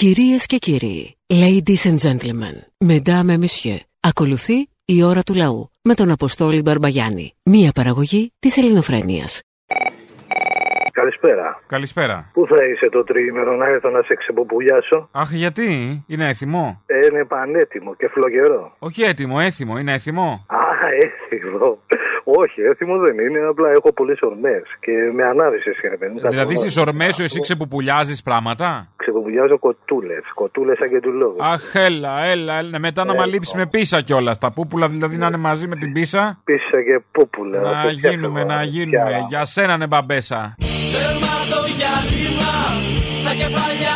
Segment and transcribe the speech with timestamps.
[0.00, 2.56] Κυρίες και κύριοι, ladies and gentlemen,
[2.86, 8.56] mesdames et messieurs, ακολουθεί η ώρα του λαού με τον Αποστόλη Μπαρμπαγιάννη, μία παραγωγή της
[8.56, 9.42] ελληνοφρένειας.
[10.92, 11.62] Καλησπέρα.
[11.66, 12.30] Καλησπέρα.
[12.32, 15.08] Πού θα είσαι το τριήμερο να έρθω να σε ξεποπουλιάσω.
[15.12, 15.68] Αχ, γιατί;
[16.06, 18.76] Είναι έθιμο; Ε, είναι πανέτοιμο και φλογερό.
[18.78, 20.46] Όχι έτοιμο, έθιμο, είναι έθιμο.
[20.46, 20.62] Α,
[21.04, 21.78] έθιμο.
[22.28, 23.38] Όχι, έθιμο δεν είναι.
[23.50, 26.28] Απλά έχω πολλές ορμές και με ανάβησε ρε παιδί μου.
[26.28, 30.22] Δηλαδή στις ορμές σου εσύ ξεποπουλιάζει πράγματα; Ξεποπουλιάζω κοτούλες.
[30.34, 31.36] Κοτούλες σαν και του λόγου.
[31.40, 32.78] Αχ, έλα, έλα, έλα.
[32.78, 33.26] Μετά να Έλα.
[33.26, 34.38] λείψει με πίσα κιόλας.
[34.38, 37.60] Τα πούπουλα δηλαδή να είναι μαζί με την πίσα; Πίσα και πούπουλα.
[37.60, 39.04] Να Το γίνουμε, φτιάχνω, να γίνουμε.
[39.08, 39.24] πια.
[39.28, 40.54] Για σένα ναι μπαμπέσα.
[40.92, 42.54] Τέρμα το διάλειμμα,
[43.26, 43.95] τα κεφάλια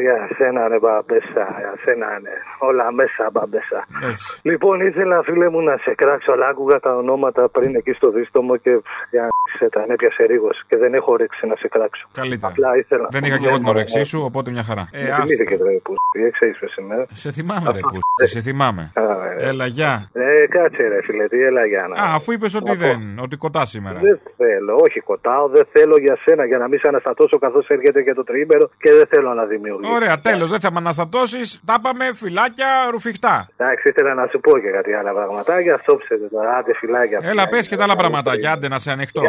[0.00, 2.30] Για σένα ρε μπαμπέσα, για σένα ναι.
[2.58, 3.86] Όλα μέσα μπαμπέσα.
[4.10, 4.40] Έτσι.
[4.42, 8.56] Λοιπόν, ήθελα φίλε μου να σε κράξω, αλλά άκουγα τα ονόματα πριν εκεί στο δίστομο
[8.56, 12.06] και για σε τα έπιασε ρίγος και δεν έχω όρεξη να σε κράξω.
[12.12, 12.52] Καλύτερα.
[12.52, 13.08] Απλά ήθελα.
[13.10, 14.88] Δεν είχα κι εγώ την όρεξή σου, οπότε μια χαρά.
[14.92, 15.22] Ε, Ε, άστα.
[15.22, 15.94] θυμήθηκε ρε που
[16.26, 17.06] εξαίσου σήμερα.
[17.12, 17.88] Σε θυμάμαι, ρε Αυτό.
[17.88, 17.98] που.
[18.26, 18.92] Σε θυμάμαι.
[18.94, 19.02] Α,
[19.38, 19.48] ε.
[19.48, 20.10] Έλα, γεια.
[20.12, 22.02] Ε, κάτσε ρε φίλε, τι έλα για να.
[22.02, 22.80] Α, αφού είπες ότι Να πω.
[22.80, 23.98] δεν, ότι κοτά σήμερα.
[24.00, 28.02] Δεν θέλω, όχι κοτάω, δεν θέλω για σένα για να μην σε αναστατώσω καθώς έρχεται
[28.02, 29.83] και το τριήμερο και δεν θέλω να δημιουργήσω.
[29.92, 31.60] Ωραία, τέλος, δεν θα με αναστατώσεις.
[31.64, 33.48] Τα πάμε φυλάκια ρουφιχτά.
[33.56, 35.78] Εντάξει, ήθελα να σου πω και κάτι άλλα πραγματάκια.
[35.82, 37.20] Στόψετε τώρα, άντε φυλάκια.
[37.22, 39.22] Έλα, πες και τα άλλα πραγματάκια, άντε να σε ανοιχτώ.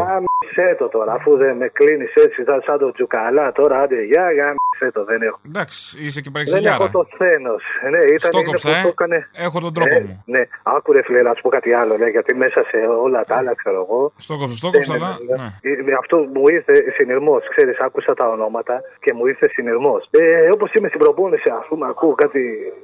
[0.56, 4.04] Για μισέ το τώρα, αφού δεν με κλείνεις έτσι σαν, σαν το τζουκαλά τώρα, άντε
[4.04, 5.40] για, για μισέ το, δεν έχω.
[5.48, 6.76] Εντάξει, είσαι και Δεν παρεξηγιάρα.
[6.76, 7.64] έχω το θένος.
[7.92, 8.82] Ναι, ήταν Στο είναι κόψα, που ε.
[8.82, 9.18] το έκανε.
[9.46, 10.24] Έχω τον τρόπο Ε, μου.
[10.26, 13.54] Ναι, άκουρε φίλε, να σου πω κάτι άλλο, ναι, γιατί μέσα σε όλα τα άλλα,
[13.62, 14.12] ξέρω εγώ.
[14.18, 15.18] Στο κόψα, στο κόψα, δεν- αλλά.
[15.30, 15.36] ναι.
[15.44, 15.72] ναι.
[15.80, 17.42] Ε, Με αυτό μου ήρθε συνειρμός.
[17.56, 20.02] Ξέρεις, άκουσα τα ονόματα και μου ήρθε συνειρμός.
[20.12, 22.42] Ε, Όπως είμαι στην προπόνηση, ας πούμε, ακούω κάτι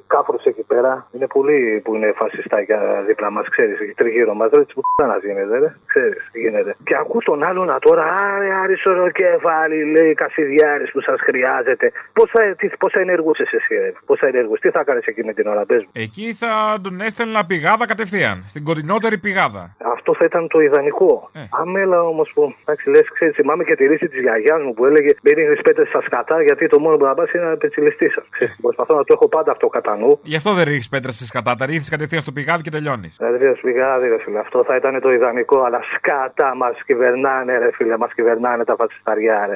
[0.08, 0.92] κάφρου εκεί πέρα.
[1.16, 4.50] Είναι πολλοί που είναι φασιστάκια δίπλα μας, ξέρεις, τριγύρω μας.
[4.50, 5.70] Δεν που να γίνεται, ρε.
[5.86, 6.76] Ξέρεις τι γίνεται.
[6.84, 11.92] Και ακούω τον άλλον να τώρα, άρε, άρισορο κεφάλι, λέει Κασιδιάρης που σας χρειάζεται.
[12.14, 13.92] Πώς θα, τι- πώς θα ενεργούσες εσύ, ρε.
[14.06, 15.90] Πώς θα ενεργούσε, τι θα έκανε εκεί με την ώρα, πες μου.
[15.94, 18.44] Εκεί θα τον έστελνα πηγάδα κατευθείαν.
[18.48, 19.76] Στην κοντινότερη πηγάδα.
[19.96, 21.30] Αυτό θα ήταν το ιδανικό.
[21.34, 21.40] Ε.
[21.62, 25.12] Αμέλα όμως που, εντάξει, λες, ξέρεις, θυμάμαι και τη ρίση της γιαγιάς μου που έλεγε
[25.24, 28.22] Μην ρίχνεις πέτρε στα σκατά γιατί το μόνο που θα πας είναι να πετσιλιστή σα.
[28.62, 30.20] Προσπαθώ να το έχω πάντα αυτό κατά νου.
[30.24, 31.56] Γι' αυτό δεν ρίχνεις πέτρα σε σκατά.
[31.56, 33.16] Τα ρίχνεις κατευθείαν στο πηγάδι και τελειώνεις.
[33.18, 37.70] Δηλαδή, ρε πηγάδι, ρε φίλε, αυτό θα ήταν το ιδανικό, αλλά σκατά μας κυβερνάνε, ρε
[37.76, 39.56] φίλε, μας κυβερνάνε τα φατσισταριά, ρε.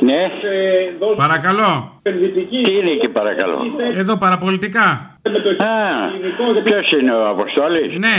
[0.00, 0.22] Ναι,
[1.16, 2.00] Παρακαλώ.
[2.02, 3.58] τι είναι εκεί παρακαλώ;
[3.96, 4.84] Εδώ παραπολιτικά.
[5.58, 8.16] Α, ποιος είναι ο Αποστόλης; Ναι,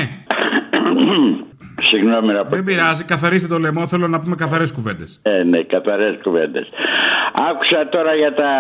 [1.82, 2.50] Συγγνώμη να πω.
[2.56, 3.04] δεν πειράζει.
[3.04, 3.88] Καθαρίστε το λαιμό.
[3.88, 5.20] Θέλω να πούμε καθαρές κουβέντες.
[5.24, 6.68] Ε, ναι, καθαρές κουβέντες.
[7.50, 8.52] Άκουσα τώρα για τα,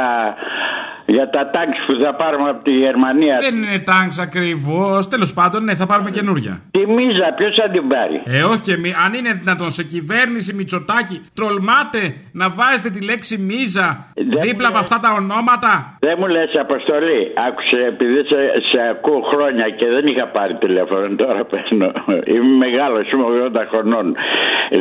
[1.15, 3.35] για τα τάγκ που θα πάρουμε από τη Γερμανία.
[3.47, 5.07] Δεν είναι τάγκ ακριβώς.
[5.07, 6.53] Τέλος πάντων, ναι, θα πάρουμε καινούρια.
[6.71, 10.49] Τη μίζα, ποιος θα την πάρει; Ε, όχι και μη, αν είναι δυνατόν σε κυβέρνηση
[10.53, 12.01] Μητσοτάκη, τρολμάτε
[12.41, 13.87] να βάζετε τη λέξη μίζα
[14.31, 15.71] Δεν δίπλα μου από αυτά τα ονόματα.
[15.99, 17.21] Δεν μου λες αποστολή.
[17.47, 21.89] Άκουσε, επειδή σε, σε ακούω χρόνια και δεν είχα πάρει τηλέφωνο, τώρα παίρνω.
[22.33, 24.05] Είμαι μεγάλος, είμαι 80 χρονών.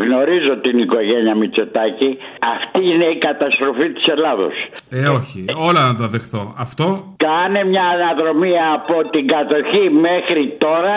[0.04, 2.10] Γνωρίζω την οικογένεια Μητσοτάκη.
[2.54, 4.54] Αυτή είναι η καταστροφή της Ελλάδος.
[4.90, 6.42] Ε, όχι, όλα να τα δεχθώ.
[6.66, 6.86] Αυτό;
[7.28, 10.96] Κάνε μια αναδρομή από την κατοχή μέχρι τώρα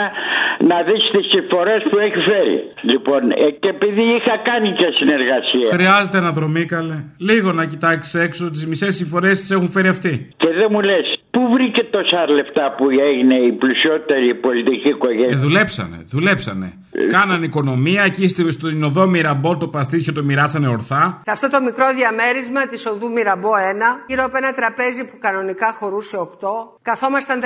[0.69, 2.57] να δεις τις συμφορές που έχει φέρει.
[2.91, 6.97] Λοιπόν, ε, και επειδή είχα κάνει και συνεργασία χρειάζεται αναδρομή, καλέ.
[7.29, 10.13] Λίγο να κοιτάξεις έξω, τις μισές συμφορές τις έχουν φέρει αυτοί.
[10.37, 15.37] και δεν μου λες πού βρήκε τόσα λεφτά που έγινε η πλουσιότερη πολιτική Ε, οικογένεια.
[15.37, 16.73] δουλέψανε, δουλέψανε.
[17.11, 21.21] Κάναν οικονομία εκεί στο- στην οδό Μυραμπό το παστίτσιο το μοιράσανε ορθά.
[21.25, 25.73] Σε αυτό το μικρό διαμέρισμα της οδού Μυραμπό 1, γύρω από ένα τραπέζι που κανονικά
[25.73, 27.45] χωρούσε 8, καθόμασταν 15.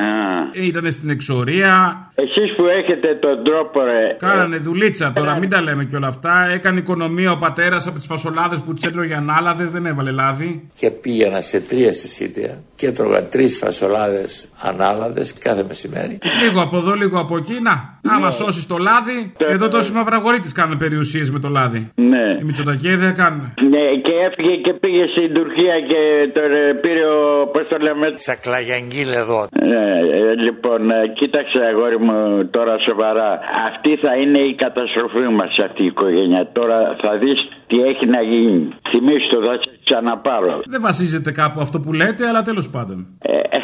[0.00, 1.74] Α, Ήταν στην εξορία,
[2.14, 5.12] εσείς που έχετε τον τρόπο ρε, κάνανε δουλίτσα.
[5.12, 6.48] Τώρα μην τα λέμε και όλα αυτά.
[6.52, 10.68] Έκανε οικονομία ο πατέρας από τις φασολάδες που τις έτρωγε ανάλαδες, δεν έβαλε λάδι.
[10.78, 16.18] και πήγαινα σε τρία συσίτια και έτρωγα τρεις φασολάδες ανάλαδες κάθε μεσημέρι.
[16.42, 17.58] Λίγο από εδώ, λίγο από εκεί.
[17.62, 21.90] Να, άμα σώσεις το λάδι, εδώ τόσοι μαυραγωρίτε κάνουν περιουσίες με το λάδι.
[21.94, 22.24] ναι.
[22.40, 23.52] Οι Μητσοτακέοι δεν κάνουν.
[23.76, 26.00] Ναι, και έφυγε και πήγε στην Τουρκία και
[26.36, 27.20] τον ε, πήρε ο,
[27.52, 29.40] πώς το λέμε, Τσακλαγιαγγίλ εδώ.
[29.42, 29.76] Ε,
[30.18, 32.16] ε, λοιπόν, ε, κοίταξε αγόρι μου
[32.56, 33.30] τώρα σοβαρά.
[33.68, 36.40] Αυτή θα είναι η καταστροφή μας αυτή η οικογένεια.
[36.58, 38.60] Τώρα θα δεις τι έχει να γίνει.
[38.90, 40.60] Θυμήσου το, θα σε ξαναπάρω.
[40.74, 42.98] Δεν βασίζεται κάπου αυτό που λέτε, αλλά τέλος πάντων.
[43.22, 43.58] Ε,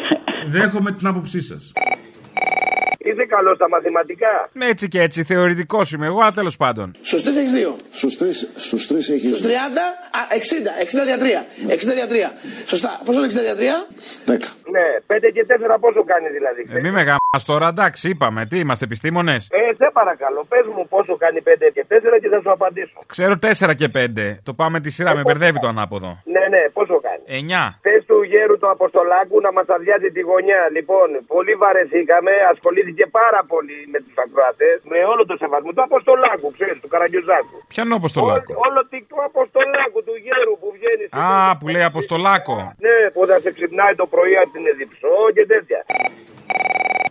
[0.55, 1.61] Δέχομαι την άποψή σας.
[3.13, 4.49] Είσαι καλός στα μαθηματικά.
[4.59, 6.91] Έτσι και έτσι, θεωρητικός είμαι εγώ, αλλά τέλος πάντων.
[7.01, 7.75] Στους τρεις έχεις δύο.
[7.91, 9.29] Στους τρεις στους τρεις έχεις.
[9.29, 9.81] Στους 30,
[10.11, 10.71] α, 60.
[10.79, 11.45] 60 δια 3.
[11.67, 12.31] 60 δια 3.
[12.65, 13.01] Σωστά.
[13.05, 13.87] Πόσο είναι 60 δια 3?
[14.25, 14.55] 10.
[14.75, 16.61] Ναι, 5 και 4 πόσο κάνει δηλαδή.
[16.75, 18.41] Ε, μη με γάμας τώρα, εντάξει, είπαμε.
[18.49, 22.39] Τι είμαστε, επιστήμονες; Ε, σε παρακαλώ, πες μου πόσο κάνει 5 και 4 και θα
[22.43, 22.97] σου απαντήσω.
[23.13, 24.39] Ξέρω 4 και 5.
[24.47, 26.09] Το πάμε τη σειρά, με μπερδεύει το ανάποδο.
[26.35, 27.23] Ναι, ναι, πόσο κάνει.
[27.41, 27.63] 9.
[27.85, 30.61] Θες του γέρου του Αποστολάκου να μας αδειάζει τη γωνιά.
[30.77, 36.47] Λοιπόν, πολύ βαρεθήκαμε, ασχολήθηκε πάρα πολύ με τους ακροατές, με όλο το σεβασμό του Αποστολάκου,
[36.57, 37.55] ξέρεις, του Καραγκιουζάκου.
[37.73, 38.51] Ποιανό Αποστολάκο.
[38.53, 41.03] Όλο, όλο τι- του Αποστολάκου, του γέρου που βγαίνει.
[41.07, 42.55] στην Α, που λέει Αποστολάκο.
[42.85, 45.85] Ναι, που θα σε ξυπνάει το πρωί από την Εδιψό και τέτοια.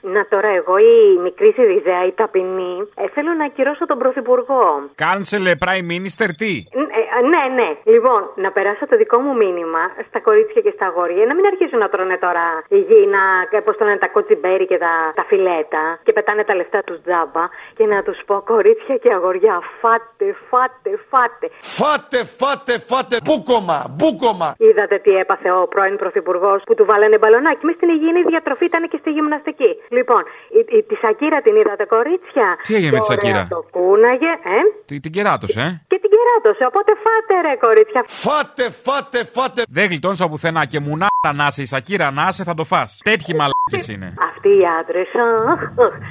[0.05, 4.65] Να τώρα εγώ η μικρή Σιριζέα, η ταπεινή, ε, θέλω να ακυρώσω τον Πρωθυπουργό.
[4.95, 7.69] Κάνσελε Prime Minister τι; Ν- ε, ε, ναι, ναι.
[7.95, 11.25] Λοιπόν, να περάσω το δικό μου μήνυμα στα κορίτσια και στα αγόρια.
[11.27, 13.25] Να μην αρχίσουν να τρώνε τώρα υγιεινά,
[13.65, 17.45] πώς το λένε, τα κοτσιμπέρι και τα, τα φιλέτα και πετάνε τα λεφτά τους τζάμπα.
[17.77, 21.47] Και να τους πω, κορίτσια και αγόρια, φάτε, φάτε, φάτε.
[21.79, 24.49] Φάτε, φάτε, φάτε, μπούκομα, μπούκομα.
[24.59, 27.65] Είδατε τι έπαθε ο πρώην Πρωθυπουργός που του βάλανε μπαλονάκι.
[27.67, 29.71] Μες στην υγιεινή διατροφή ήταν και στη γυμναστική.
[29.99, 30.23] Λοιπόν,
[30.59, 33.61] η, η, τη Σακύρα την είδατε, κορίτσια; Τι έγινε με τη Και ωραία Σακύρα; Το
[33.77, 34.59] κούναγε, ε;
[34.89, 36.63] Τι, την κεράτωσε, ε; Και την κεράτωσε.
[36.71, 38.03] Οπότε φάτε, ρε, κορίτσια.
[38.25, 39.61] Φάτε, φάτε, φάτε.
[39.77, 41.09] Δεν γλιτώνεις από πουθενά και μουνά
[41.41, 42.89] να είσαι, η Σακύρα να είσαι, θα το φας.
[43.11, 44.09] Τέτοιοι μαλάκες είναι.
[44.31, 45.11] Αυτοί οι άντρες.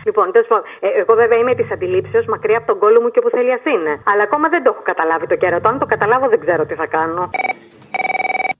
[0.08, 3.20] Λοιπόν, τέλος πάντων, ε, εγώ βέβαια είμαι της αντιλήψεως μακριά από τον κόλλο μου και
[3.22, 3.94] όπου θέλει ας είναι.
[4.10, 5.70] Αλλά ακόμα δεν το έχω καταλάβει το κέρατο.
[5.70, 7.24] Αν το καταλάβω, δεν ξέρω τι θα κάνω.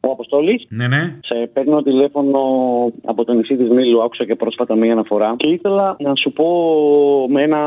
[0.08, 0.66] Ο Αποστόλης.
[0.70, 1.18] Ναι, ναι.
[1.22, 2.40] Σε παίρνω τηλέφωνο
[3.06, 4.04] από το νησί της Μήλου.
[4.04, 5.34] Άκουσα και πρόσφατα μία αναφορά.
[5.38, 6.48] Και ήθελα να σου πω
[7.30, 7.60] με ένα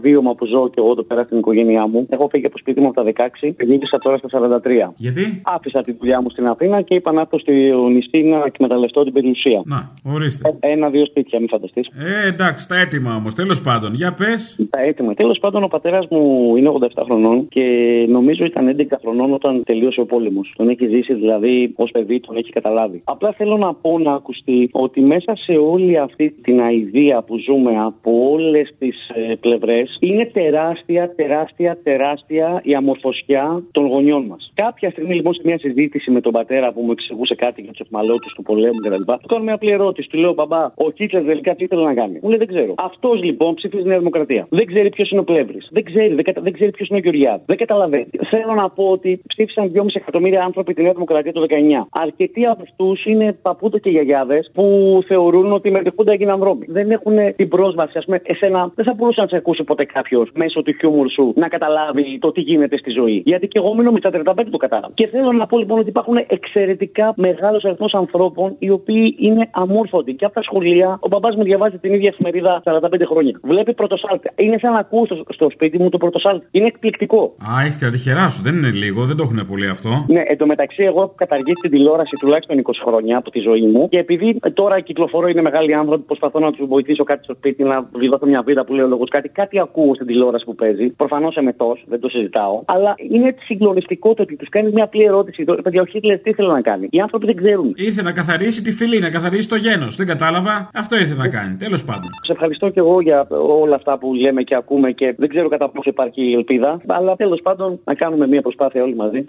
[0.00, 2.06] βίωμα που ζω και εγώ εδώ πέρα στην οικογένειά μου.
[2.10, 4.92] Έχω φύγει από σπίτι μου από τα 16 και γύρισα τώρα στα 43.
[4.96, 7.52] Γιατί; Άφησα τη δουλειά μου στην Αθήνα και είπα να έρθω στο
[7.88, 9.62] νησί να εκμεταλλευτώ την περιουσία.
[9.64, 10.56] Να, ορίστε.
[10.60, 11.86] Ένα-δύο σπίτια, μην φανταστείς.
[11.86, 13.34] Ε, εντάξει, τα έτοιμα όμως.
[13.34, 14.66] Τέλος πάντων, για πες.
[14.70, 15.14] Τα έτοιμα.
[15.14, 17.62] Τέλος πάντων, ο πατέρας μου είναι 87 χρονών και
[18.08, 20.52] νομίζω ήταν 11 χρονών όταν τελείωσε ο πόλεμος.
[20.56, 23.02] Τον έχει ζήσει δηλαδή ω παιδί, τον έχει καταλάβει.
[23.04, 27.80] Απλά θέλω να πω να ακουστεί ότι μέσα σε όλη αυτή την αηδία που ζούμε
[27.80, 34.52] από όλες τις ε, πλευρές είναι τεράστια, τεράστια, τεράστια η αμορφωσιά των γονιών μας.
[34.54, 37.80] Κάποια στιγμή λοιπόν σε μια συζήτηση με τον πατέρα που μου εξηγούσε κάτι για τους
[37.80, 39.02] εχμαλώτου του πολέμου κτλ.
[39.02, 40.08] Του κάνω μια απλή ερώτηση.
[40.08, 42.74] Του λέω, Μπαμπά, ο Κίτλερ τελικά τι ήθελε να κάνει; Μου λέει, Δεν ξέρω.
[42.76, 44.46] Αυτός λοιπόν ψήφιζε Νέα Δημοκρατία.
[44.50, 45.68] Δεν ξέρει ποιος είναι ο Πλεύρης.
[45.70, 46.40] Δεν ξέρει, δεν, κατα...
[46.40, 47.44] δεν ξέρει ποιος είναι ο Γεωργιάδης.
[47.46, 48.10] Δεν καταλαβαίνει.
[48.30, 51.54] Θέλω να πω ότι ψήφισαν 2,5 εκατομμύρια άνθρωποι τη Νέα Δημοκρατία το 19.
[51.90, 54.64] Αρκετοί από αυτούς είναι παππούτο και γιαγιάδες που
[55.06, 56.64] θεωρούν ότι με τη Χούντα έγιναν βρώμοι.
[56.68, 60.30] Δεν έχουν την πρόσβαση, ας πούμε, εσένα δεν θα μπορούσε να σε ακούσει ποτέ κάποιος
[60.34, 63.22] μέσω του χιούμορ σου να καταλάβει το τι γίνεται στη ζωή.
[63.24, 64.92] Γιατί και εγώ μείνω με τα 35 το κατάλαβα.
[64.94, 70.14] Και θέλω να πω λοιπόν ότι υπάρχουν εξαιρετικά μεγάλος αριθμός ανθρώπων οι οποίοι είναι αμόρφωτοι.
[70.14, 73.40] Και από τα σχολεία, ο μπαμπά μου διαβάζει την ίδια εφημερίδα 45 χρόνια.
[73.42, 74.30] Βλέπει πρωτοσάλτη.
[74.36, 76.46] Είναι σαν να ακούω στο, στο σπίτι μου το πρωτοσάλτη.
[76.50, 77.34] Είναι εκπληκτικό.
[77.50, 78.42] Α, έχει και τα τυχερά σου.
[78.42, 80.04] Δεν είναι λίγο, δεν το έχουν πολύ αυτό.
[80.08, 83.88] Ναι, εντωμεταξύ, εγώ έχω καταργήσει την τηλεόραση τουλάχιστον 20 χρόνια από τη ζωή μου.
[83.88, 87.88] Και επειδή τώρα κυκλοφορώ, είναι μεγάλοι άνθρωποι, προσπαθώ να τους βοηθήσω κάτι στο σπίτι, να
[87.92, 89.28] βιδώσω μια βίδα που λέει ο λόγος κάτι.
[89.28, 90.88] Κάτι ακούω στην τηλεόραση που παίζει.
[90.88, 92.62] Προφανώς εμετό, δεν το συζητάω.
[92.64, 95.44] Αλλά είναι συγκλονιστικό το ότι τους κάνεις μια απλή ερώτηση.
[95.44, 96.86] Το παιδιά, ο Χίτλερ τι ήθελε να κάνει.
[96.90, 97.74] Οι άνθρωποι δεν ξέρουν.
[97.76, 99.96] Ήρθε να καθαρίσει τη φυλή, να καθαρίσει το γένος.
[99.96, 100.70] Δεν κατάλαβα.
[100.74, 101.56] Αυτό ήρθε να κάνει.
[101.56, 102.08] Τέλος πάντων.
[102.26, 103.26] Σε ευχαριστώ και εγώ για
[103.64, 106.80] όλα αυτά που λέμε και ακούμε και δεν ξέρω κατά πόσο υπάρχει ελπίδα.
[106.86, 109.24] Αλλά τέλος πάντων να κάνουμε μια προσπάθεια όλοι μαζί.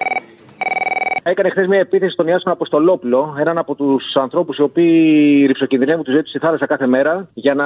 [1.24, 6.12] Έκανε χθες μια επίθεση στον Ιάσονα Αποστολόπουλο, έναν από τους ανθρώπους οι οποίοι ρηψοκινδυνεύουν τη
[6.12, 7.66] ζωή τους στη θάλασσα κάθε μέρα για να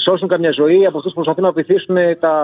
[0.00, 2.34] σώσουν καμιά ζωή από αυτούς που προσπαθούν να βυθίσουν τα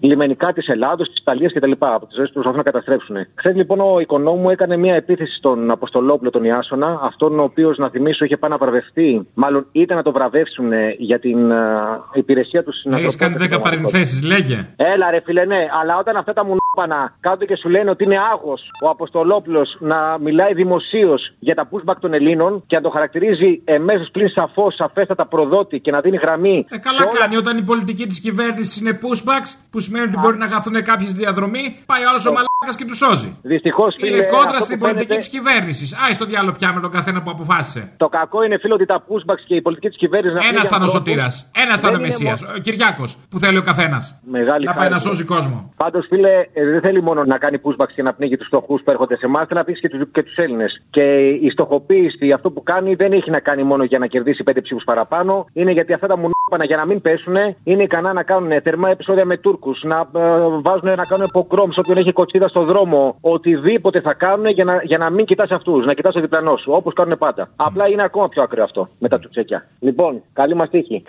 [0.00, 1.72] λιμενικά της Ελλάδος, της Ιταλίας κτλ.
[1.78, 3.16] Από τις ζωές που προσπαθούν να καταστρέψουν.
[3.34, 7.88] Χθες λοιπόν ο οικονόμου έκανε μια επίθεση στον Αποστολόπουλο, τον Ιάσονα, αυτόν ο οποίος να
[7.90, 12.78] θυμίσω είχε πάει να βραβευτεί, μάλλον ήταν να το βραβεύσουν για την uh, υπηρεσία τους
[12.78, 14.66] στην Έχεις κάνει 10 παρενθέσεις, λέγε.
[14.76, 18.18] Έλα ρε φίλε, ναι, αλλά όταν αυτά τα μουνόπανα κάτω και σου λένε ότι είναι
[18.32, 23.62] άγος ο Αποστολόπουλος να μιλάει δημοσίως για τα pushback των Ελλήνων και να το χαρακτηρίζει
[23.64, 26.66] εμέσω πλην σαφώς, σαφέστατα προδότη και να δίνει γραμμή.
[26.70, 27.18] Ε, καλά όλα...
[27.18, 31.12] κάνει όταν η πολιτική της κυβέρνησης είναι pushbacks, που σημαίνει ότι μπορεί να χαθούν κάποιες
[31.12, 33.36] διαδρομή, πάει άλλος ο μαλάκας και του σώζει.
[33.42, 35.88] Δυστυχώς Είναι κόντρα στην πολιτική της κυβέρνησης.
[36.04, 37.92] Άι στο διάλογο πια με τον καθένα που αποφάσισε.
[37.96, 40.48] Το κακό είναι φίλο ότι τα pushbacks και η πολιτική της κυβέρνησης.
[40.50, 41.50] Ένας ήταν ο Σωτήρας.
[41.54, 42.34] Ένας ήταν ο Μεσία.
[42.56, 44.20] Ο Κυριάκος που θέλει ο καθένας.
[44.64, 45.72] Να πάει να σώζει κόσμο.
[45.76, 46.30] Πάντως φίλε,
[46.72, 49.46] δεν θέλει μόνο να κάνει pushbacks και να πνίγει τους φτωχούς που έρχονται σε εμάς,
[49.70, 50.82] να πει και του και τους Έλληνες.
[50.90, 54.60] Και η στοχοποίηση, αυτό που κάνει, δεν έχει να κάνει μόνο για να κερδίσει πέντε
[54.60, 55.46] ψήφους παραπάνω.
[55.52, 59.24] Είναι γιατί αυτά τα μουνόπανα για να μην πέσουν είναι ικανά να κάνουν θερμά επεισόδια
[59.24, 60.20] με Τούρκους, να ε,
[60.62, 63.16] βάζουν να κάνουν ποκρόμ όποιον έχει κοτσίδα στο δρόμο.
[63.20, 66.72] Οτιδήποτε θα κάνουν για να, για να μην κοιτάς αυτούς, να κοιτάς το διπλανό σου,
[66.72, 67.48] όπως κάνουν πάντα.
[67.56, 69.66] Απλά είναι ακόμα πιο ακραίο αυτό με τα τσουτσέκια.
[69.80, 71.02] Λοιπόν, καλή μας τύχη.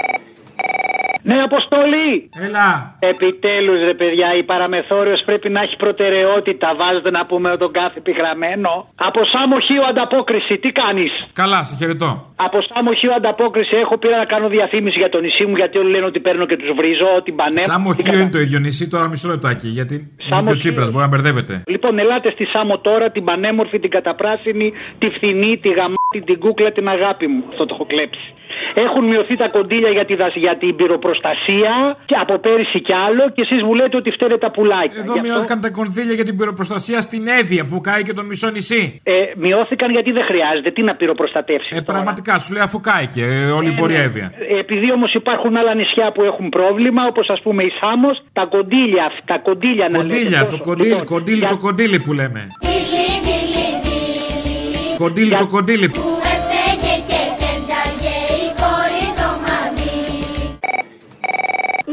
[1.30, 2.12] Ναι, Αποστολή!
[2.46, 2.70] Έλα.
[3.12, 6.68] Επιτέλους, ρε παιδιά, η παραμεθόριος πρέπει να έχει προτεραιότητα.
[6.82, 8.72] Βάζετε να πούμε τον κάθε πυγραμμένο.
[9.10, 11.12] Από Σάμο Χίο ανταπόκριση, τι κάνεις;
[11.42, 12.10] Καλά, σε χαιρετώ.
[12.46, 15.90] Από Σάμο Χίο ανταπόκριση έχω πήρα να κάνω διαφήμιση για το νησί μου γιατί όλοι
[15.96, 17.66] λένε ότι παίρνω και τους βρίζω, την πανέμ.
[17.72, 19.68] Σάμο Χίο είναι το ίδιο νησί, τώρα μισό λεπτάκι.
[19.68, 20.94] Γιατί είναι Σάμο και ο Τσίπρας, Χίο.
[20.94, 21.54] μπορεί να μπερδεύεται.
[21.74, 24.68] Λοιπόν, ελάτε στη Σάμο τώρα, την πανέμορφη, την καταπράσινη,
[25.00, 27.44] τη φθηνή, τη γαμάτη, την κούκλα, την αγάπη μου.
[27.50, 28.28] Αυτό το έχω κλέψει.
[28.74, 31.74] Έχουν μειωθεί τα κοντήλια για, τη, δασ- για την πυροπροστασία
[32.06, 35.00] και από πέρυσι κι άλλο και εσείς μου λέτε ότι φταίνε τα πουλάκια.
[35.04, 38.24] Εδώ Γι' αυτό, μειώθηκαν τα κονδύλια για την πυροπροστασία στην Εύβοια που κάει και το
[38.24, 39.02] μισό νησί.
[39.04, 40.70] Ε, μειώθηκαν γιατί δεν χρειάζεται.
[40.72, 41.70] Τι να πυροπροστατεύσει.
[41.76, 44.28] Ε, πραγματικά σου λέει αφού κάει και ε, όλη η Βορεια Εύβοια.
[44.50, 48.46] Ε, Επειδή όμως υπάρχουν άλλα νησιά που έχουν πρόβλημα, όπως ας πούμε η Σάμος, τα
[48.46, 50.16] κοντήλια, τα κοντήλια να λέτε.
[50.16, 50.64] Κοντήλια, το τόσο.
[50.64, 52.42] κοντήλι, Λοιπόν, κοντήλι, για- το κοντήλι που λέμε.
[55.02, 55.84] Κοντήλι, το κοντήλι.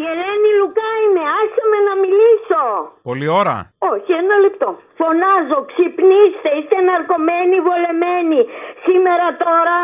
[0.01, 2.63] Η Ελένη Λουκά είμαι, άσε με να μιλήσω.
[3.03, 3.73] Πολλή ώρα.
[3.93, 4.69] Όχι, ένα λεπτό.
[5.01, 8.41] Φωνάζω, ξυπνήστε, είστε ναρκωμένοι, βολεμένοι.
[8.87, 9.77] Σήμερα τώρα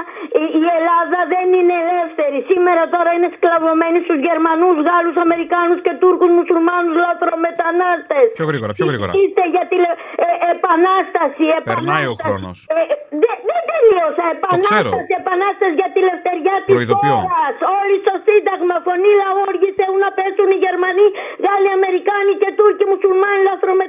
[0.43, 2.39] η, η Ελλάδα δεν είναι ελεύθερη.
[2.51, 8.27] Σήμερα τώρα είναι σκλαβωμένη στους Γερμανούς, Γάλλους, Αμερικάνους και Τούρκους, Μουσουλμάνους, λαθρομετανάστες.
[8.39, 9.13] Πιο γρήγορα, πιο γρήγορα.
[9.21, 9.77] Είστε για τη
[10.27, 11.71] ε, επανάσταση, επανάσταση.
[11.73, 12.57] Περνάει ο χρόνος.
[12.73, 14.27] Ε, ε, δεν δεν τελείωσα.
[14.69, 14.91] ξέρω.
[14.93, 17.17] Επανάσταση, επανάσταση για τη λευτεριά της Προειδοποιώ.
[17.27, 17.57] χώρας.
[17.79, 21.07] Όλοι στο Σύνταγμα, φωνή λαού, οργιστεούν να πέσουν οι Γερμανοί,
[21.45, 23.83] Γάλλοι, Αμερικάνοι και Τούρκοι, Μουσουλμάνοι, λαθρομετανάστε.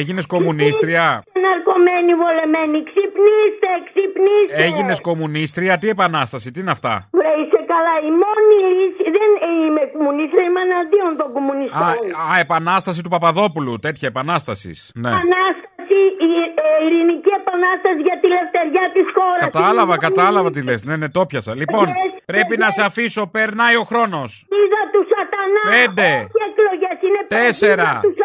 [0.00, 1.04] Έγινες κομμουνίστρια.
[1.46, 2.78] Ναρκωμένοι, βολεμένοι.
[2.90, 4.54] Ξυπνήστε, ξυπνήστε.
[4.66, 5.78] Έγινες κομμουνίστρια.
[5.78, 7.94] Τι επανάσταση, τι είναι αυτά; Βρε, είσαι καλά.
[8.08, 9.04] Η μόνη λύση.
[9.18, 9.30] Δεν
[9.66, 11.94] είμαι κομμουνίστρια, είμαι εναντίον των Α, κομμουνιστών.
[12.32, 13.72] α, επανάσταση του Παπαδόπουλου.
[13.86, 14.70] Τέτοια επανάσταση.
[15.02, 15.08] Ναι.
[15.14, 16.30] Επανάσταση, η
[16.64, 19.40] ε, ειρηνική επανάσταση για τη λευτεριά της χώρας.
[19.48, 20.80] Κατάλαβα, κατάλαβα τι λες.
[20.88, 21.52] Ναι, ναι, το πιασα.
[21.62, 21.86] Λοιπόν,
[22.32, 23.22] πρέπει να σε αφήσω.
[23.36, 24.30] Περνάει ο χρόνος.
[24.52, 25.62] Πίδα τους σατανά.
[25.76, 26.08] Πέντε.
[26.26, 27.82] Όχι εκλογές, είναι Τέσσερα.
[27.84, 28.23] παγίδα τους σατανά.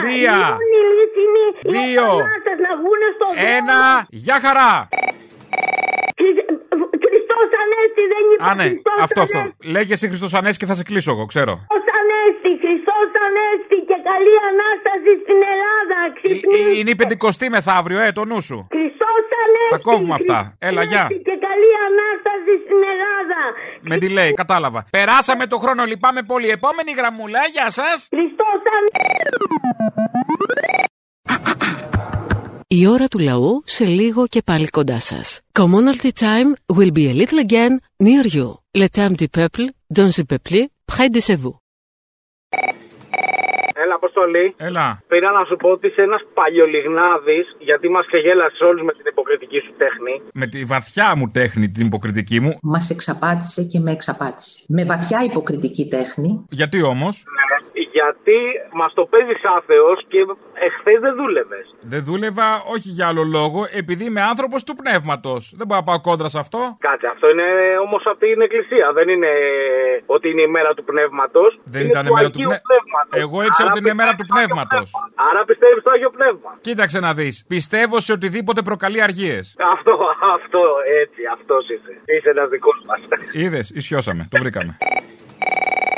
[0.00, 0.36] Τρία.
[0.38, 2.04] Η μόνη λύση είναι οι Δύο.
[2.16, 3.48] επανάστες να βγούνε στο δρόμο.
[3.56, 3.80] Ένα.
[4.24, 4.72] Γεια χαρά.
[7.04, 8.52] Χριστός Ανέστη δεν υπάρχει.
[8.52, 9.38] Α, ναι, Χριστός αυτό, αυτό.
[9.38, 9.66] Ανέστη.
[9.74, 11.54] Λέγεσαι Χριστός Ανέστη και θα σε κλείσω εγώ, ξέρω.
[11.58, 15.98] Χριστός Ανέστη, Χριστός Ανέστη και καλή Ανάσταση στην Ελλάδα.
[16.16, 16.70] Ξυπνήστε.
[16.70, 18.58] Ε, Είναι η πεντηκοστή μεθαύριο, ε, το νου σου.
[18.76, 19.72] Χριστός Ανέστη.
[19.74, 20.38] Τα κόβουμε αυτά.
[20.68, 21.04] Έλα, γεια.
[21.04, 23.40] Ανέστη Και καλή Ανάσταση στην Ελλάδα.
[23.90, 24.80] Με delay, κατάλαβα.
[24.90, 26.48] Περάσαμε το χρόνο, λυπάμαι πολύ.
[26.58, 27.96] Επόμενη γραμμούλα, γεια σας.
[28.16, 29.41] Χριστός Ανέστη.
[32.74, 35.40] Η ώρα του λαού σε λίγο και πάλι κοντά σας.
[35.58, 37.72] Commonalty time will be a little again
[38.06, 38.48] near you.
[38.80, 39.64] Le temps du peuple,
[39.98, 40.58] dans le peuple,
[40.92, 41.56] près de chez vous.
[43.84, 44.54] Έλα, Αποστολή.
[44.56, 45.02] Έλα.
[45.08, 49.58] Πήρα να σου πω ότι είσαι ένας παλιολιγνάδης γιατί μας ξεγέλασε όλους με την υποκριτική
[49.58, 50.14] σου τέχνη.
[50.32, 52.58] Με τη βαθιά μου τέχνη, την υποκριτική μου.
[52.62, 54.64] Μας εξαπάτησε και με εξαπάτησε.
[54.68, 56.44] Με βαθιά υποκριτική τέχνη.
[56.50, 57.24] Γιατί όμως;
[57.98, 58.38] Γιατί
[58.80, 60.18] μας το παίζεις άθεος και
[60.66, 61.66] εχθές δεν δούλευες.
[61.92, 65.42] Δεν δούλευα, όχι για άλλο λόγο, επειδή είμαι άνθρωπος του πνεύματος.
[65.58, 66.60] Δεν μπορώ να πάω κόντρα σε αυτό.
[66.86, 67.46] Κάτσε, αυτό είναι
[67.86, 68.86] όμως από την Εκκλησία.
[68.98, 69.32] Δεν είναι
[70.06, 71.50] ότι είναι η μέρα του πνεύματος.
[71.64, 73.14] Δεν ήταν η μέρα του πνεύματος.
[73.22, 74.86] Εγώ ήξερα ότι είναι η μέρα του πνεύματος.
[75.28, 76.50] Άρα πιστεύεις στο Άγιο Πνεύμα.
[76.60, 77.44] Κοίταξε να δεις.
[77.48, 79.56] Πιστεύω σε οτιδήποτε προκαλεί αργίες.
[79.74, 79.92] Αυτό,
[80.36, 80.62] αυτό,
[81.02, 81.92] έτσι, αυτός είσαι.
[82.14, 83.00] Είσαι ένας δικός μας.
[83.32, 84.76] Είδες, ισιώσαμε, το βρήκαμε.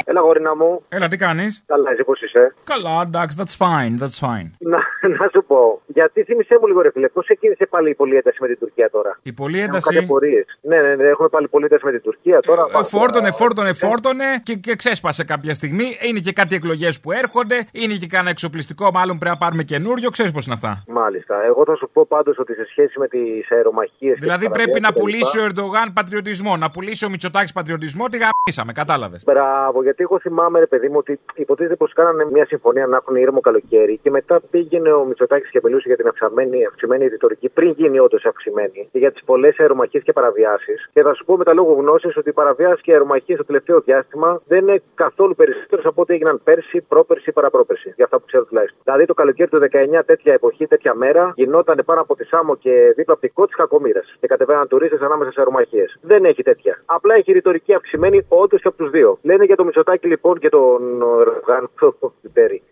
[0.05, 0.83] Έλα, γορίνα μου.
[0.89, 4.49] Έλα, τι κάνεις; Καλά, εσύ πώς είσαι; Καλά, εντάξει, that's fine, that's fine.
[4.59, 4.79] Να,
[5.19, 8.47] να σου πω, γιατί θύμισέ μου λίγο ρε φίλε, πώς ξεκίνησε πάλι η πολυένταση με
[8.47, 9.89] την Τουρκία τώρα; Η πολλή Έχω ένταση.
[9.95, 10.45] κάτι απορίες.
[10.61, 12.67] Ναι, ναι, ναι, έχουμε πάλι πολυένταση με την Τουρκία τώρα.
[12.81, 15.97] Ε, Φόρτωνε, φόρτωνε, φόρτωνε και, και ξέσπασε κάποια στιγμή.
[16.09, 17.67] Είναι και κάτι εκλογές που έρχονται.
[17.73, 20.11] Είναι και κανένα εξοπλιστικό, μάλλον πρέπει να πάρουμε καινούριο.
[20.11, 20.83] Ξέρεις πώς είναι αυτά.
[20.89, 21.45] Μάλιστα.
[21.45, 24.19] Εγώ θα σου πω πάντως ότι σε σχέση με τις αερομαχίες.
[24.21, 29.23] Δηλαδή πρέπει να πουλήσει ο Ερντογάν πατριωτισμό, να πουλήσει ο Μητσοτάκης πατριωτισμό, τη γαμίσαμε, κατάλαβες.
[29.27, 33.17] Μπράβο, γιατί εγώ θυμάμαι, ρε παιδί μου, ότι υποτίθεται πως κάνανε μια συμφωνία να έχουν
[33.17, 37.71] ήρεμο καλοκαίρι και μετά πήγαινε ο Μητσοτάκης και μιλούσε για την αυξημένη, αυξημένη ρητορική πριν
[37.71, 40.89] γίνει όντως αυξημένη και για τις πολλές αερομαχίες και παραβιάσεις.
[40.93, 43.45] Και θα σου πω με τα λόγω γνώσης ότι οι παραβιάσεις και οι αερομαχίες το
[43.45, 47.93] τελευταίο διάστημα δεν είναι καθόλου περισσότερες από ό,τι έγιναν πέρσι, πρόπερσι, παραπρόπερσι.
[47.97, 48.81] Για αυτά που ξέρω τουλάχιστον.
[48.85, 52.93] Δηλαδή το καλοκαίρι του 19 τέτοια εποχή, τέτοια μέρα γινόταν πάνω από τη Σάμο και
[52.97, 54.03] δίπλα από τη κότη κακομήρα.
[54.21, 55.99] Και κατεβαίναν τουρίστες ανάμεσα σε αερομαχίες.
[56.03, 56.83] Δεν έχει τέτοια.
[56.85, 59.19] Απλά έχει ρητορική αυξημένη όντως και από τους δύο.
[59.23, 61.71] Λένε για το Μητσοτάκη λοιπόν και τον Ερντογάν.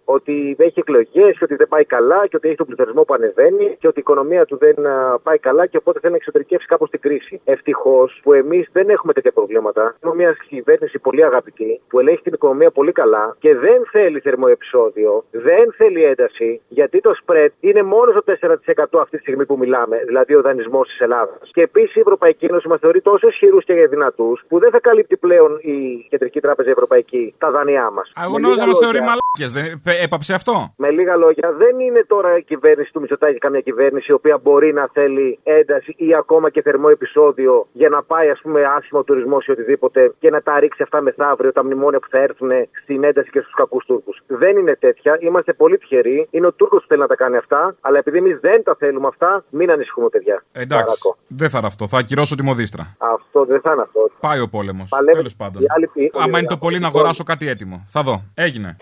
[0.05, 3.77] ότι έχει εκλογές και ότι δεν πάει καλά και ότι έχει τον πληθωρισμό που ανεβαίνει
[3.79, 6.91] και ότι η οικονομία του δεν α, πάει καλά και οπότε θέλει να εξωτερικεύσει κάπως
[6.91, 7.41] την κρίση.
[7.45, 9.95] Ευτυχώς που εμείς δεν έχουμε τέτοια προβλήματα.
[10.01, 14.47] Έχουμε μια κυβέρνηση πολύ αγαπητή που ελέγχει την οικονομία πολύ καλά και δεν θέλει θερμό
[14.51, 19.59] επεισόδιο, δεν θέλει ένταση γιατί το spread είναι μόνο στο 4% αυτή τη στιγμή που
[19.59, 21.51] μιλάμε, δηλαδή ο δανεισμός της Ελλάδας.
[21.53, 25.17] Και επίσης η Ευρωπαϊκή Ένωση μας θεωρεί τόσο ισχυρούς και δυνατούς που δεν θα καλύπτει
[25.17, 27.02] πλέον η Κεντρική Τράπεζα Ευρωπαϊκής
[27.39, 28.09] τα δάνειά μας.
[28.15, 29.49] Α, Εγώ νόμιζα μα θεωρεί μαλάκια.
[29.57, 33.61] Δεν πε- έπαψε αυτό; Με λίγα λόγια, δεν είναι τώρα η κυβέρνηση του Μητσοτάκη καμιά
[33.61, 38.29] κυβέρνηση η οποία μπορεί να θέλει ένταση ή ακόμα και θερμό επεισόδιο για να πάει,
[38.31, 42.09] ας πούμε, άσχημο τουρισμό ή οτιδήποτε και να τα ρίξει αυτά μεθαύριο, τα μνημόνια που
[42.11, 42.51] θα έρθουν
[42.83, 44.21] στην ένταση και στους κακούς Τούρκους.
[44.27, 45.17] Δεν είναι τέτοια.
[45.21, 46.29] Είμαστε πολύ τυχεροί.
[46.31, 49.07] Είναι ο Τούρκος που θέλει να τα κάνει αυτά, αλλά επειδή εμείς δεν τα θέλουμε
[49.07, 50.45] αυτά, μην ανησυχούμε, παιδιά.
[50.53, 50.85] Εντάξει.
[50.85, 51.17] Παρακώ.
[51.27, 51.87] Δεν θα είναι αυτό.
[51.89, 52.97] Θα ακυρώσω τη μοδίστρα.
[52.99, 54.01] Αυτό δεν θα είναι αυτό.
[54.21, 54.89] Πάει ο πόλεμος.
[54.91, 55.17] Παλεύει.
[55.17, 55.63] Τέλος πάντων.
[55.63, 57.87] Οι άλλοι πει- Άμα είναι το πολύ να αγοράσω κάτι έτοιμο.
[57.95, 58.23] Θα δω.
[58.35, 58.77] Έγινε.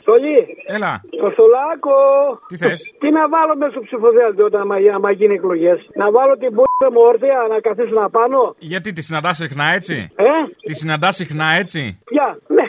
[0.00, 0.38] Στολή.
[0.66, 1.00] Έλα.
[1.20, 1.94] Κοστολάκο.
[2.48, 6.34] Τι θες; Τι να βάλω μέσα στο ψηφοδέλτιο όταν άμα, άμα γίνει εκλογές; Να βάλω
[6.36, 8.54] την πούτα μου όρθια να καθίσουν απάνω.
[8.58, 10.24] Γιατί τη συναντά συχνά έτσι; Ε;
[10.66, 12.66] Τη συναντά συχνά έτσι; Ποια; Ναι.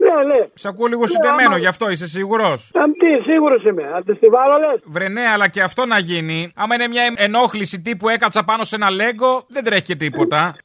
[0.00, 0.46] Ναι, ναι.
[0.54, 3.82] Σε ακούω λίγο συντεμένο γι' αυτό, είσαι σίγουρος; Αν τι, σίγουρος είμαι.
[3.94, 4.80] Αν τη τη βάλω, λες.
[4.84, 6.52] Βρε ναι, αλλά και αυτό να γίνει.
[6.56, 10.56] Άμα είναι μια ενόχληση τύπου έκατσα πάνω σε ένα λέγκο, δεν τρέχει και τίποτα.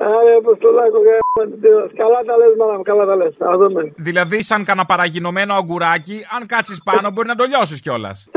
[0.00, 1.50] Άρα, Αποστολάκο, γάμο,
[1.96, 3.34] καλά τα λες, μάνα μου, καλά τα λες.
[3.38, 3.92] Θα δούμε.
[3.96, 8.28] δηλαδή, σαν κανένα παραγινωμένο αγκουράκι, αν κάτσεις πάνω, μπορεί να το λιώσεις κιόλας.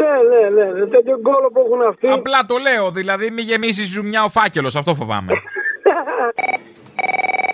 [0.00, 0.86] Ναι, ναι, ναι, ναι.
[0.86, 2.08] Τέτοιο κόλλο που έχουν αυτοί.
[2.08, 5.32] Απλά το λέω, δηλαδή, μη γεμίσεις ζουμιά ο φάκελος, αυτό φοβάμαι.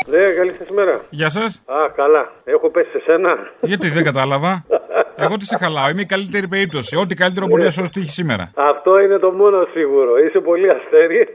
[0.07, 1.01] Ναι, καλή σας μέρα.
[1.11, 1.63] Γεια σας.
[1.67, 2.33] Α, καλά.
[2.45, 3.37] Έχω πέσει σε σένα.
[3.61, 4.65] Γιατί δεν κατάλαβα;
[5.21, 6.97] Εγώ τις σε χαλάω, είμαι η καλύτερη περίπτωση.
[6.97, 8.51] Ό,τι καλύτερο μπορεί να σου τύχει σήμερα.
[8.55, 10.19] Αυτό είναι το μόνο σίγουρο.
[10.19, 11.29] Είσαι πολύ αστέρι.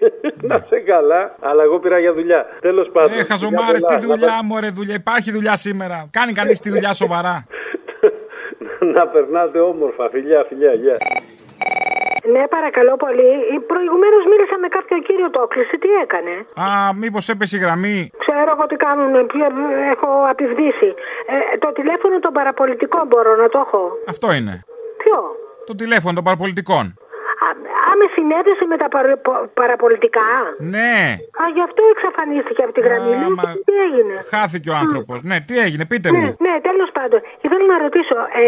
[0.50, 1.36] να σε καλά.
[1.40, 2.46] Αλλά εγώ πήρα για δουλειά.
[2.60, 3.18] Τέλος πάντων.
[3.20, 4.18] Ε, χαζομάρες, Για τι πολλά.
[4.18, 4.96] δουλειά μου, ρε δουλειά.
[4.96, 6.08] Υπάρχει δουλειά σήμερα.
[6.12, 7.46] Κάνει κανείς τη δουλειά σοβαρά.
[8.80, 10.10] Να, να περνάτε όμορφα.
[10.10, 10.98] Φιλιά, φιλιά, γεια.
[12.32, 13.30] Ναι, παρακαλώ πολύ.
[13.74, 15.78] Προηγουμένως μίλησα με κάποιον κύριο το έκλεισε.
[15.84, 16.34] Τι έκανε;
[16.66, 19.26] Α, μήπως έπεσε η γραμμή; Ξέρω εγώ τι κάνουν.
[19.26, 19.52] ποιο-
[19.94, 20.90] Έχω απειβδίσει.
[21.54, 24.64] Ε, το τηλέφωνο των παραπολιτικών μπορώ να το έχω; Αυτό είναι.
[24.98, 25.18] Ποιο;
[25.66, 26.86] Το τηλέφωνο των παραπολιτικών.
[27.94, 30.28] Α, α, με συνέδεσε με τα παρα- πο- παραπολιτικά.
[30.76, 30.94] Ναι.
[31.42, 33.14] Α, γι' αυτό εξαφανίστηκε από τη γραμμή.
[33.22, 35.18] Λέω, μα- τι έγινε; Χάθηκε ο άνθρωπος.
[35.30, 36.30] Ναι, τι έγινε, πείτε Ναι, μου.
[36.46, 37.20] ναι, τέλος πάντων.
[37.46, 38.18] Ήθελα να ρωτήσω.
[38.42, 38.44] Ε,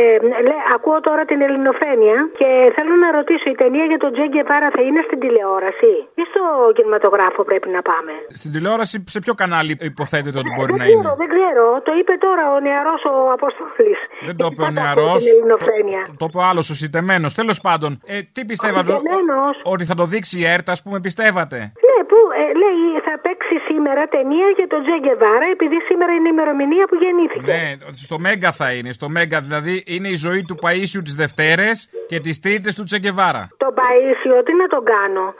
[0.48, 4.70] λέ, ακούω τώρα την Ελληνοφρένεια και θέλω να ρωτήσω, η ταινία για τον Τζέν Γκεβάρα
[4.76, 6.42] θα είναι στην τηλεόραση ή στο
[6.78, 11.00] κινηματογράφο πρέπει να πάμε; Στην τηλεόραση, σε ποιο κανάλι υποθέτεται ότι μπορεί δεν να ξέρω,
[11.00, 11.64] είναι; δεν ξέρω.
[11.88, 13.94] Το είπε τώρα ο νεαρός ο Απόστολη.
[14.28, 15.20] Δεν το είπε ο νεαρός.
[15.24, 16.02] Την Ελληνοφρένεια.
[16.22, 17.28] Το είπε ο άλλο, ο σιτεμένο.
[17.42, 18.92] Τέλος πάντων, ε, τι πιστεύατε.
[18.94, 19.35] Ο σιτεμένος.
[19.64, 23.56] Ότι θα το δείξει η ΕΡΤ, ας πούμε, πιστεύατε; Ναι, που ε, λέει θα παίξει
[23.70, 27.52] σήμερα ταινία για τον Τζέν Γκεβάρα επειδή σήμερα είναι η ημερομηνία που γεννήθηκε.
[27.52, 27.66] Ναι,
[28.08, 28.92] στο Μέγκα θα είναι.
[28.92, 33.44] Στο Μέγκα δηλαδή είναι η ζωή του Παίσιου τις Δευτέρες και τις Τρίτες του Τσεγκεβάρα.
[33.58, 35.34] Τον Παίσιο, τι να τον κάνω;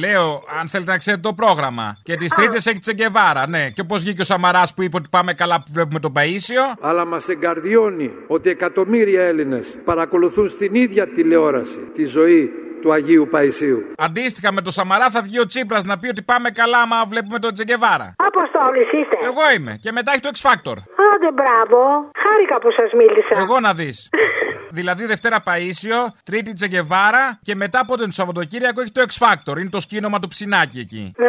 [0.00, 1.96] Λέω, αν θέλετε να ξέρετε το πρόγραμμα.
[2.02, 3.70] Και τις Τρίτες έχει Τσεγκεβάρα, ναι.
[3.70, 7.04] Και πώς βγήκε ο Σαμαράς που είπε ότι πάμε καλά που βλέπουμε τον Παίσιο; Αλλά
[7.04, 12.50] μας εγκαρδιώνει ότι εκατομμύρια Έλληνες παρακολουθούν στην ίδια τηλεόραση τη ζωή
[12.82, 13.78] του Αγίου Παϊσίου.
[13.98, 17.38] Αντίστοιχα με τον Σαμαρά θα βγει ο Τσίπρας να πει ότι πάμε καλά άμα βλέπουμε
[17.38, 18.14] τον Τσεγκεβάρα.
[18.30, 19.16] Αποστόλης είστε.
[19.30, 19.78] Εγώ είμαι.
[19.82, 20.76] Και μετά έχει το X Factor.
[21.14, 21.78] Άντε, μπράβο.
[22.24, 23.34] Χάρηκα που σας μίλησα.
[23.42, 23.98] Εγώ να δεις.
[24.70, 29.58] δηλαδή Δευτέρα Παίσιο, Τρίτη Τσεγκεβάρα και μετά από τον Σαββατοκύριακο έχει το X Factor.
[29.60, 31.12] Είναι το σκήνομα του ψινάκι εκεί.
[31.18, 31.24] Α,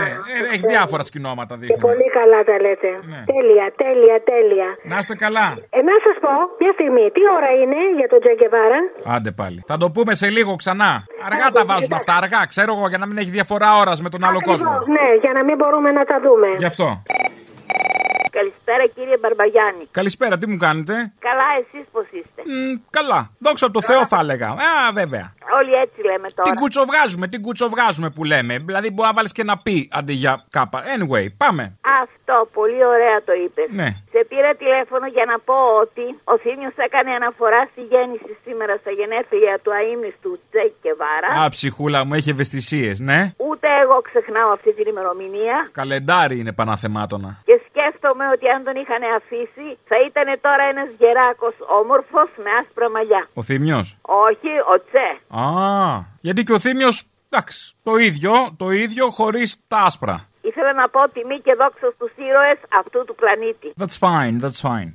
[0.00, 1.80] Ναι, ε, έχει διάφορα σκηνόματα και δείχνει.
[1.88, 2.90] πολύ καλά τα λέτε.
[3.10, 3.20] Ναι.
[3.32, 4.68] Τέλεια, τέλεια, τέλεια.
[4.90, 5.46] Να είστε καλά.
[5.76, 8.78] Ε, να σας πω, μια στιγμή, τι ώρα είναι για τον Τζέγκεβάρα.
[9.14, 9.58] Άντε πάλι.
[9.66, 11.04] Θα το πούμε σε λίγο ξανά.
[11.28, 14.24] Αργά τα βάζουν αυτά, αργά, ξέρω εγώ, για να μην έχει διαφορά ώρας με τον
[14.24, 14.70] άλλο κόσμο.
[14.96, 16.48] Ναι, για να μην μπορούμε να τα δούμε.
[16.58, 17.02] Γι' αυτό.
[18.38, 19.84] Καλησπέρα κύριε Μπαρμπαγιάννη.
[19.90, 23.30] Καλησπέρα, τι μου κάνετε; Καλά, εσείς πώς είστε; Μ, καλά.
[23.38, 24.48] Δόξα τω Θεώ θα έλεγα.
[24.48, 25.34] Α, βέβαια.
[25.58, 26.50] Όλοι έτσι λέμε τώρα.
[26.50, 28.58] Την κουτσοβγάζουμε, την κουτσοβγάζουμε που λέμε.
[28.58, 30.82] Δηλαδή μπορεί να βάλεις και να πει αντί για κάπα.
[30.94, 31.78] Anyway, πάμε.
[32.02, 33.68] Αυτό, πολύ ωραία το είπες.
[33.70, 33.88] Ναι.
[34.16, 38.90] Σε πήρα τηλέφωνο για να πω ότι ο Θήμιος έκανε αναφορά στη γέννηση σήμερα στα
[38.98, 41.30] γενέθλια του αείμνηστου Τσέκ και Βάρα.
[41.42, 43.20] Α, ψυχούλα μου, έχει ευαισθησίες, ναι.
[43.48, 45.56] Ούτε εγώ ξεχνάω αυτή την ημερομηνία.
[45.80, 47.30] Καλεντάρι είναι παναθεμάτωνα.
[47.48, 52.88] Και σκέφτομαι ότι αν τον είχαν αφήσει θα ήταν τώρα ένας γεράκος όμορφος με άσπρα
[52.94, 53.22] μαλλιά.
[53.40, 53.86] Ο Θήμιος;
[54.28, 55.08] Όχι, ο Τσε.
[55.40, 55.46] Α,
[56.26, 56.96] γιατί και ο Θήμιος.
[57.30, 60.16] Εντάξει, το ίδιο, το ίδιο χωρίς τα άσπρα.
[60.48, 63.68] Ήθελα να πω τιμή και δόξα στους ήρωες αυτού του πλανήτη.
[63.82, 64.90] That's fine, that's fine.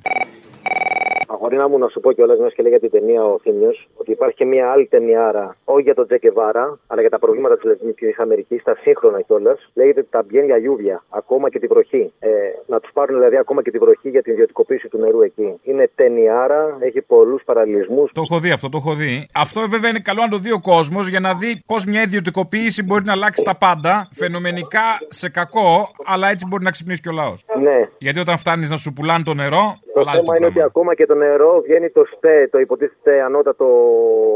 [1.32, 4.10] Αγορίνα μου, να σου πω κιόλας, μιας και λέει για την ταινία ο Θήμιος, ότι
[4.10, 8.14] υπάρχει και μια άλλη ταινιάρα, όχι για τον Τζεκεβάρα, αλλά για τα προβλήματα της Λατινική
[8.18, 9.70] Αμερικής, τα σύγχρονα κιόλας.
[9.74, 12.12] Λέγεται Τα Μπιέν για Ιούβια, ακόμα και τη βροχή.
[12.18, 12.28] Ε,
[12.66, 15.58] να τους πάρουν δηλαδή ακόμα και τη βροχή για την ιδιωτικοποίηση του νερού εκεί.
[15.62, 18.12] Είναι ταινιάρα, έχει πολλούς παραλληλισμούς.
[18.12, 19.28] Το έχω δει αυτό, το έχω δει.
[19.34, 22.82] Αυτό βέβαια είναι καλό να το δει ο κόσμος για να δει πώς μια ιδιωτικοποίηση
[22.82, 24.08] μπορεί να αλλάξει τα πάντα.
[24.12, 27.44] Φαινομενικά σε κακό, αλλά έτσι μπορεί να ξυπνήσει και ο λαός.
[27.62, 27.88] Ναι.
[27.98, 30.46] Γιατί όταν φτάνεις να σου πουλάνε το νερό, Το αλλάζει το θέμα είναι πράγμα.
[30.46, 33.66] ότι ακόμα και το νερό βγαίνει το ΣΤΕ, το υποτίθεται ανώτατο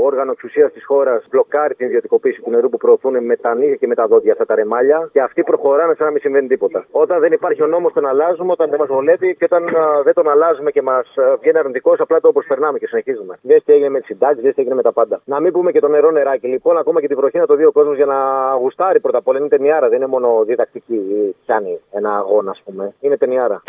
[0.03, 3.87] όργανο εξουσίας της χώρας, μπλοκάρει την ιδιωτικοποίηση του νερού που προωθούν με τα νύχια και
[3.87, 6.87] με τα δόντια αυτά τα ρεμάλια και αυτοί προχωράνε σαν να μην συμβαίνει τίποτα.
[6.91, 10.15] Όταν δεν υπάρχει ο νόμος, τον αλλάζουμε, όταν δεν μας βολεύει και όταν α, δεν
[10.15, 13.39] τον αλλάζουμε και μας βγαίνει αρνητικός, απλά το προσπερνάμε και συνεχίζουμε.
[13.43, 15.21] Δες τι έγινε με τις συντάξεις, δες τι έγινε με τα πάντα.
[15.25, 17.65] Να μην πούμε και το νερό νεράκι λοιπόν, ακόμα και τη βροχή να το δει
[17.65, 18.17] ο κόσμος για να
[18.61, 19.39] γουστάρει πρώτα απ' όλα.
[19.39, 22.95] Είναι ταινιάρα, δεν είναι μόνο διδακτική ή πιάνει ένα αγώνα, ας πούμε.
[23.01, 23.63] Είναι ταινιάρα.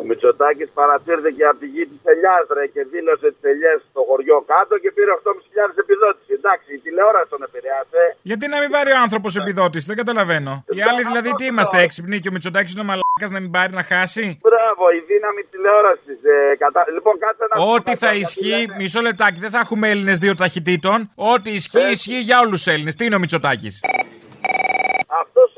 [0.00, 4.38] Ο Μητσοτάκης παρασύρθηκε από τη γη της Ελιάς ρε και δήλωσε τις ελιές στο χωριό
[4.52, 6.30] κάτω και πήρε 8.500 επιδότηση.
[6.38, 8.04] Εντάξει, η τηλεόραση τον επηρεάσε.
[8.30, 10.52] Γιατί να μην πάρει ο άνθρωπος επιδότηση, δεν καταλαβαίνω.
[10.76, 13.72] Οι άλλοι δηλαδή τι είμαστε έξυπνοι και ο Μητσοτάκης είναι ο μαλάκας να μην πάρει
[13.80, 16.18] να χάσει; Μπράβο, η δύναμη τηλεόρασης.
[16.34, 16.80] Ε, κατα...
[16.96, 20.98] Λοιπόν, κάτσε να Ό,τι θα ισχύει, μισό λεπτάκι, δεν θα έχουμε Έλληνες δύο ταχυτήτων.
[21.32, 22.94] Ό,τι ισχύει, ισχύει για όλους τους Έλληνες.
[22.94, 23.74] Τι είναι ο Μητσοτάκης;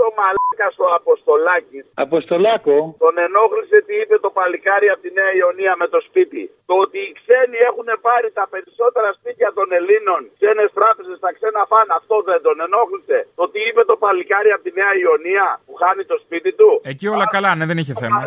[0.03, 1.79] Αυτό ο μαλάκα ο Αποστολάκη.
[2.07, 2.77] Αποστολάκο.
[3.05, 6.43] Τον ενόχλησε τι είπε το παλικάρι από τη Νέα Ιωνία με το σπίτι.
[6.71, 11.63] Το ότι οι ξένοι έχουν πάρει τα περισσότερα σπίτια των Ελλήνων, ξένες τράπεζες, τα ξένα
[11.71, 13.19] φαν, αυτό δεν τον ενόχλησε.
[13.39, 16.71] Το ότι είπε το παλικάρι από τη Νέα Ιωνία που χάνει το σπίτι του.
[16.93, 18.19] Εκεί όλα καλά, ναι, δεν είχε θέμα.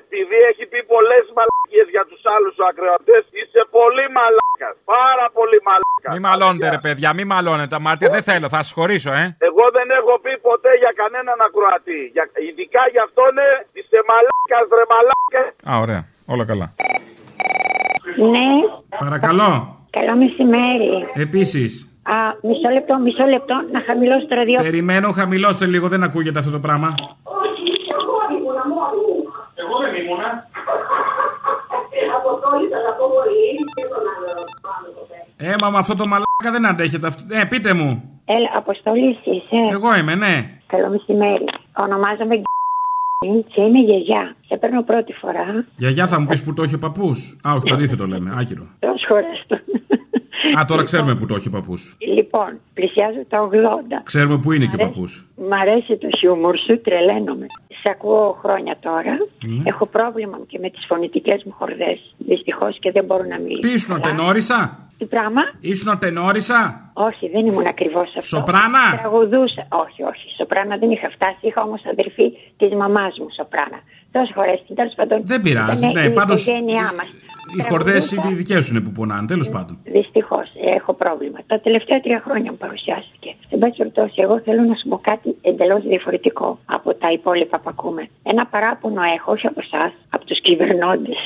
[0.00, 4.47] Επειδή έχει πει πολλές μαλακίες για τους άλλους ακροατές, είσαι πολύ μαλάκα.
[4.94, 6.08] Πάρα πολύ μαλάκα.
[6.14, 7.74] Μη μαλώνετε, ρε παιδιά, μη μαλώνετε.
[7.80, 9.24] Αμάρτια δεν θέλω, θα σας χωρίσω, ε.
[9.48, 12.00] Εγώ δεν έχω πει ποτέ για κανέναν ακροατή.
[12.14, 13.48] Για, ειδικά για αυτόν ε,
[13.78, 15.42] είσαι μαλάκας, ρε μαλάκα.
[15.70, 16.02] Α, ωραία.
[16.32, 16.66] Όλα καλά.
[18.34, 18.48] Ναι,
[19.04, 19.50] Παρακαλώ.
[19.98, 20.90] καλό μεσημέρι.
[21.26, 21.72] Επίσης.
[22.02, 22.16] Α,
[22.48, 24.68] μισό λεπτό, μισό λεπτό, να χαμηλώσω το ραδιόφωνο.
[24.70, 26.94] Περιμένω, χαμηλώστε λίγο, δεν ακούγεται αυτό το πράγμα.
[29.60, 30.47] Εγώ δεν ήμουνα.
[35.40, 37.22] Ε, μα με αυτό το μαλάκα δεν αντέχετε αυτό.
[37.34, 38.20] Ε, πείτε μου.
[38.24, 39.56] Έλα, Αποστολή εσύ είσαι.
[39.72, 40.50] Εγώ είμαι, ναι.
[40.66, 41.44] Καλό μεσημέρι.
[41.76, 42.34] Ονομάζομαι
[43.54, 44.36] και είμαι γιαγιά.
[44.46, 45.64] Σε παίρνω πρώτη φορά.
[45.76, 48.32] Γιαγιά θα μου πεις που το έχει ο παππούς; Α, όχι, το αντίθετο λέμε.
[48.38, 48.66] Άκυρο.
[48.78, 49.56] Προσχωρέστο.
[50.58, 51.96] Α, τώρα ξέρουμε που το έχει ο παππούς.
[52.16, 54.02] Λοιπόν, πλησιάζω τα 80.
[54.02, 55.26] Ξέρουμε που είναι και ο παππούς.
[55.48, 57.46] Μ' αρέσει το χιούμορ σου, τρελαίνομαι.
[57.82, 59.14] Σε ακούω χρόνια τώρα.
[59.46, 59.62] Ναι.
[59.64, 61.98] Έχω πρόβλημα και με τις φωνητικές μου χορδές.
[62.18, 63.60] Δυστυχώς και δεν μπορώ να μιλήσω.
[63.60, 68.36] Τι ήσουν, ατενόρισα; Τι πράγμα; Ήσουν ατενόρισα; Όχι, δεν ήμουν ακριβώς αυτό.
[68.36, 69.62] Σοπράνα; Τραγουδούσα.
[69.84, 70.26] Όχι, όχι.
[70.38, 71.38] Σοπράνα δεν είχα φτάσει.
[71.40, 73.78] Είχα όμως αδερφή της μαμάς μου, Σοπράνα.
[74.12, 75.18] Τόσες φορές την τέλος πάντων.
[75.24, 75.78] Δεν πειράζει.
[75.88, 76.32] ήταν Ναι, η πάντω.
[76.34, 77.08] οικογένειά μας.
[77.56, 79.78] Οι χορδέ είναι οι δικές σου είναι που πονάνε, τέλος πάντων.
[79.84, 81.38] Δυστυχώς έχω πρόβλημα.
[81.46, 83.34] Τα τελευταία τρία χρόνια μου παρουσιάστηκε.
[83.50, 87.68] Εν πάση περιπτώσει, εγώ θέλω να σου πω κάτι εντελώς διαφορετικό από τα υπόλοιπα που
[87.74, 88.08] ακούμε.
[88.22, 91.18] Ένα παράπονο έχω, όχι από εσάς, από τους κυβερνώντες.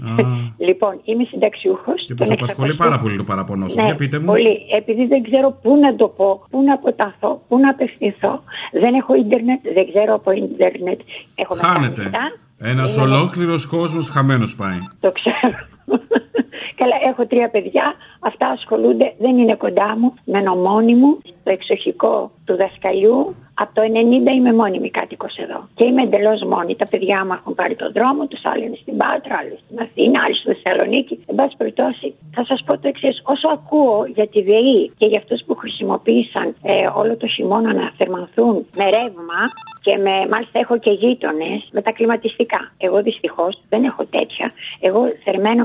[0.68, 2.04] λοιπόν, είμαι συνταξιούχος.
[2.06, 3.80] Και τους απασχολεί πάρα πολύ το παραπονό σα.
[3.80, 4.24] Ναι, Για πείτε μου.
[4.24, 4.58] Πολύ.
[4.76, 8.42] Επειδή δεν ξέρω πού να το πω, πού να αποταθώ, πού να απευθυνθώ.
[8.72, 11.00] Δεν έχω ίντερνετ, δεν ξέρω από ίντερνετ.
[11.34, 12.02] Έχω Χάνεται.
[12.02, 12.40] μετάνιστα.
[12.64, 14.78] Ένας Είναι- ολόκληρος κόσμος χαμένος πάει.
[15.00, 15.58] Το ξέρω.
[16.80, 17.94] Καλά, έχω τρία παιδιά.
[18.20, 23.34] Αυτά ασχολούνται, δεν είναι κοντά μου, με νομόνι μου, στο εξοχικό του δασκαλιού.
[23.54, 25.68] Από το 90 είμαι μόνιμη κάτοικος εδώ.
[25.74, 26.76] Και είμαι εντελώς μόνη.
[26.76, 30.22] Τα παιδιά μου έχουν πάρει τον δρόμο τους, άλλοι είναι στην Πάτρα, άλλοι στην Αθήνα,
[30.24, 31.24] άλλοι στη Θεσσαλονίκη.
[31.26, 33.22] Εν πάση περιπτώσει, θα σας πω το εξής.
[33.24, 37.92] Όσο ακούω για τη ΔΕΗ και για αυτούς που χρησιμοποίησαν ε, όλο το χειμώνα να
[37.96, 39.40] θερμανθούν με ρεύμα
[39.82, 42.72] και με, μάλιστα έχω και γείτονες με τα κλιματιστικά.
[42.78, 44.52] Εγώ δυστυχώς δεν έχω τέτοια.
[44.80, 45.00] Εγώ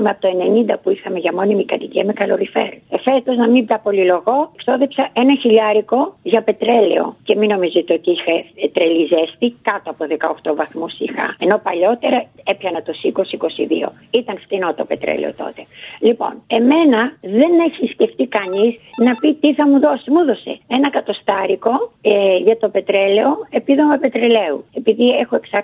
[0.08, 2.72] θερμαίνομαι από το 90 που είχαμε για μόνιμη κατοικία με καλοριφέρ.
[2.90, 7.16] Εφέτος, να μην τα πολυλογώ, εξόδεψα ένα χιλιάρικο για πετρέλαιο.
[7.22, 8.32] Και μην νομίζετε ότι είχε
[8.64, 10.04] ε, τρελή ζέστη, κάτω από
[10.50, 11.36] 18 βαθμούς είχα.
[11.38, 13.88] Ενώ παλιότερα έπιανα το 20-22.
[14.10, 15.62] Ήταν φθηνό το πετρέλαιο τότε.
[16.00, 20.10] Λοιπόν, εμένα δεν έχει σκεφτεί κανείς να πει τι θα μου δώσει.
[20.10, 24.64] Μου έδωσε ένα κατοστάρικο ε, για το πετρέλαιο, επίδομα πετρελαίου.
[24.74, 25.58] Επειδή έχω 600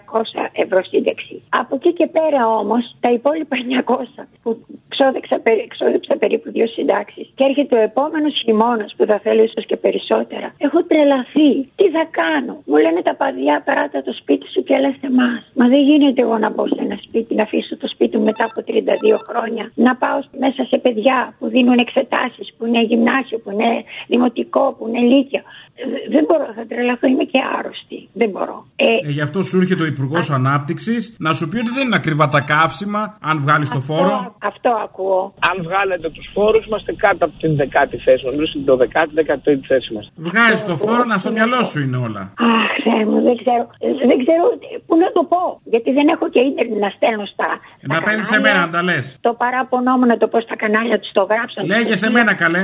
[0.53, 1.43] ευρώ σύνταξη.
[1.49, 4.51] Από εκεί και πέρα όμως τα υπόλοιπα 900 που
[4.89, 7.27] ξόδεψα, περί- ξόδεψα περίπου δύο συντάξεις.
[7.35, 10.55] Και έρχεται ο επόμενος χειμώνας που θα θέλω ίσως και περισσότερα.
[10.59, 11.51] Έχω τρελαθεί.
[11.77, 15.43] Τι θα κάνω; Μου λένε τα παιδιά, περάτα το σπίτι σου και έλα σε εμάς.
[15.55, 18.25] Μα δεν γίνεται εγώ να μπω σε ένα σπίτι, να αφήσω το σπίτι σπίτι μου
[18.25, 19.73] μετά από 32 χρόνια.
[19.75, 24.89] Να πάω μέσα σε παιδιά που δίνουν εξετάσεις, που είναι γυμνάσιο, που είναι δημοτικό, που
[24.89, 25.43] είναι λύκειο.
[25.77, 25.85] Ε,
[26.15, 27.99] Δεν μπορώ, θα τρελαθώ, είμαι και άρρωστη.
[28.13, 28.57] Δεν μπορώ.
[28.77, 31.97] Ε, Ε, γι' αυτό σου έρχεται ο Υπουργός Ανάπτυξης να σου πει ότι δεν είναι
[31.97, 34.35] ακριβά τα καύσιμα, αν βγάλεις το φόρο.
[34.51, 35.35] αυτό ακούω.
[35.51, 38.33] Αν βγάλετε τους φόρους, είμαστε κάτω από την δεκάτη θέση μας.
[38.35, 40.05] Νομίζω στην 12η, 13η θέση μας.
[40.17, 42.23] Βγάζει το φόρο να στο μυαλό σου είναι όλα.
[42.51, 43.65] Αχ, Θεέ μου, δεν ξέρω.
[43.85, 44.45] Ε, Δεν ξέρω
[44.87, 45.43] πού να το πω.
[45.73, 47.49] Γιατί δεν έχω και ίντερνετ να στέλνω στα.
[47.93, 49.19] Να παίρνεις σε μένα να τα λες.
[49.21, 51.59] Το παράπονό μου να το πω στα κανάλια τους, το γράψω.
[51.75, 52.63] Λέγε σε μένα καλέ.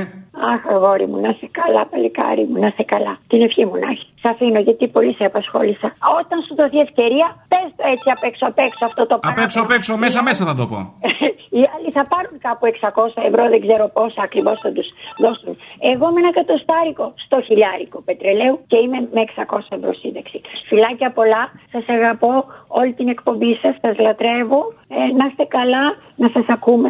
[0.53, 2.99] Αχ, αγόρι μου, να είσαι καλά, παλικάρι μου, να είσαι καλά.
[3.31, 4.07] Την ευχή μου να έχει.
[4.21, 5.87] Σ' αφήνω γιατί πολύ σε απασχόλησα.
[6.19, 9.43] Όταν σου δοθεί ευκαιρία, πες το έτσι απ' έξω απ' έξω αυτό το Απ' παράπονο.
[9.47, 10.79] έξω απ' έξω, μέσα μέσα θα το πω.
[11.57, 14.87] Οι άλλοι θα πάρουν κάπου 600 ευρώ, δεν ξέρω πόσα ακριβώς θα τους
[15.23, 15.51] δώσουν.
[15.91, 20.37] Εγώ με ένα εκατοστάρικο στο χιλιάρικο πετρελαίου και είμαι με 600 ευρώ σύνταξη.
[20.67, 22.33] Φιλάκια πολλά, σας αγαπώ
[22.79, 24.61] όλη την εκπομπή σας, σας λατρεύω.
[24.87, 25.83] Ε, να είστε καλά,
[26.15, 26.89] να σας ακούμε.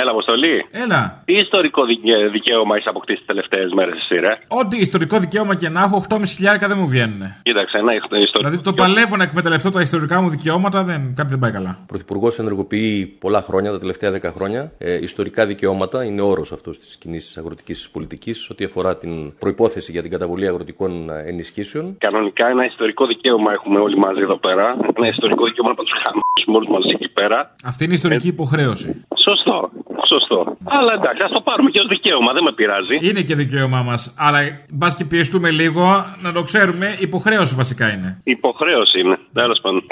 [0.00, 0.54] Έλα, Αποστολή.
[0.70, 1.22] Έλα.
[1.24, 5.68] Τι ιστορικό δικαι- δικαίωμα έχεις αποκτήσει τις τελευταίες μέρες, εσύ, ρε; Ό,τι ιστορικό δικαίωμα και
[5.68, 7.20] να έχω, 8,5 χιλιάρικα δεν μου βγαίνουν.
[7.42, 8.30] Κοίταξε, ένα ιστορικό.
[8.36, 11.76] Δηλαδή το παλεύω να εκμεταλλευτώ τα ιστορικά μου δικαιώματα, δεν, κάτι δεν πάει καλά.
[11.80, 14.72] Ο Πρωθυπουργός ενεργοποιεί πολλά χρόνια, τα τελευταία 10 χρόνια.
[14.78, 20.02] Ε, ιστορικά δικαιώματα είναι όρος αυτός της κοινής αγροτικής πολιτικής, ό,τι αφορά την προπόθεση για
[20.02, 21.96] την καταβολή αγροτικών ε, ενισχύσεων.
[21.98, 24.76] Κανονικά ένα ιστορικό δικαίωμα έχουμε όλοι μαζί εδώ πέρα.
[24.96, 27.54] Ένα ιστορικό δικαίωμα να τους χαμίσουμε όλου μαζί εκεί πέρα.
[27.64, 29.04] Αυτή είναι η ιστορική υποχρέωση.
[29.24, 29.70] Σωστό,
[30.12, 30.56] σωστό.
[30.64, 32.96] Αλλά εντάξει, ας το πάρουμε και ως δικαίωμα, δεν με πειράζει.
[33.00, 34.14] Είναι και δικαίωμά μας.
[34.18, 34.38] Αλλά
[34.70, 35.84] μπας και πιεστούμε λίγο,
[36.24, 38.20] να το ξέρουμε, υποχρέωση βασικά είναι.
[38.24, 39.18] Υποχρέωση είναι.
[39.32, 39.82] Τέλος πάντων.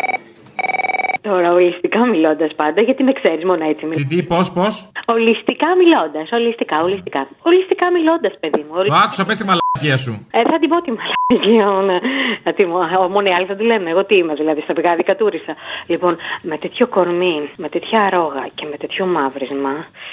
[1.29, 4.09] Τώρα, ολιστικά μιλώντας πάντα, γιατί με ξέρεις μόνο έτσι Τι, μιλώντα.
[4.09, 4.75] τι, πώς, πώς;
[5.15, 7.21] Ολιστικά μιλώντας, ολιστικά, ολιστικά.
[7.43, 8.73] Ολιστικά μιλώντας, παιδί μου.
[8.75, 9.03] Το ολιστικά.
[9.05, 10.13] άκουσα, πες τη μαλακία σου.
[10.39, 11.83] Ε, θα την πω τη μαλακία μου.
[11.91, 11.99] ναι.
[12.47, 13.91] Να τη μου- α, Μόνο οι άλλοι θα τη λένε.
[13.91, 15.53] Εγώ τι είμαι, δηλαδή, στα πηγάδι κατούρισα.
[15.93, 16.13] Λοιπόν,
[16.51, 19.73] με τέτοιο κορμί, με τέτοια ρόγα και με τέτοιο μαύρισμα.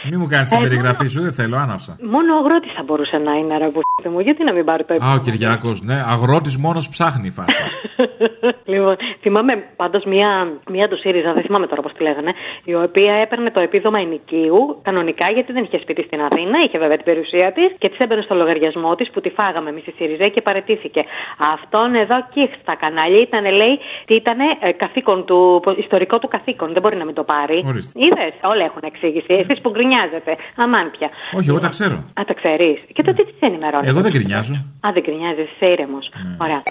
[0.10, 1.92] Μην μου κάνεις την Ε, περιγραφή σου, δεν θέλω, άναψα.
[2.16, 3.80] Μόνο ο αγρότης θα μπορούσε να είναι ρε που
[4.14, 4.20] μου.
[4.20, 5.20] Γιατί να μην πάρει το Α, επίθετο.
[5.20, 7.62] ο Κυριάκος, ναι, αγρότης μόνος ψάχνει η φάση.
[8.66, 10.30] Λοιπόν, θυμάμαι πάντως μία,
[10.70, 12.32] μία τους ΣΥΡΙΖΑ, δεν θυμάμαι τώρα πώς τη λέγανε,
[12.72, 16.98] η οποία έπαιρνε το επίδομα ενοικίου κανονικά γιατί δεν είχε σπίτι στην Αθήνα, είχε βέβαια
[17.02, 20.28] την περιουσία της και της έμπαινε στο λογαριασμό της που τη φάγαμε εμείς η ΣΥΡΙΖΑ
[20.28, 21.02] και παρετήθηκε.
[21.56, 23.76] Αυτόν εδώ και στα κανάλια ήταν, λέει,
[24.08, 24.38] τι ήταν
[24.78, 25.40] καθήκον του,
[25.78, 26.74] ιστορικό του καθήκον.
[26.74, 27.58] Δεν μπορεί να μην το πάρει.
[27.68, 28.00] Ορίστε.
[28.06, 29.34] Είδες, όλα έχουν εξήγηση.
[29.34, 30.32] Εσείς που γκρινιάζετε.
[30.56, 31.10] Αμάν πια.
[31.38, 31.96] Όχι, εγώ τα ξέρω.
[31.96, 32.78] Α, τα ξέρεις.
[32.94, 34.54] Και το τι της ενημερώνεις; Εγώ δεν γκρινιάζω.
[34.86, 36.06] Α, δεν γκρινιάζεις, είσαι ήρεμος.
[36.42, 36.62] Ωραία.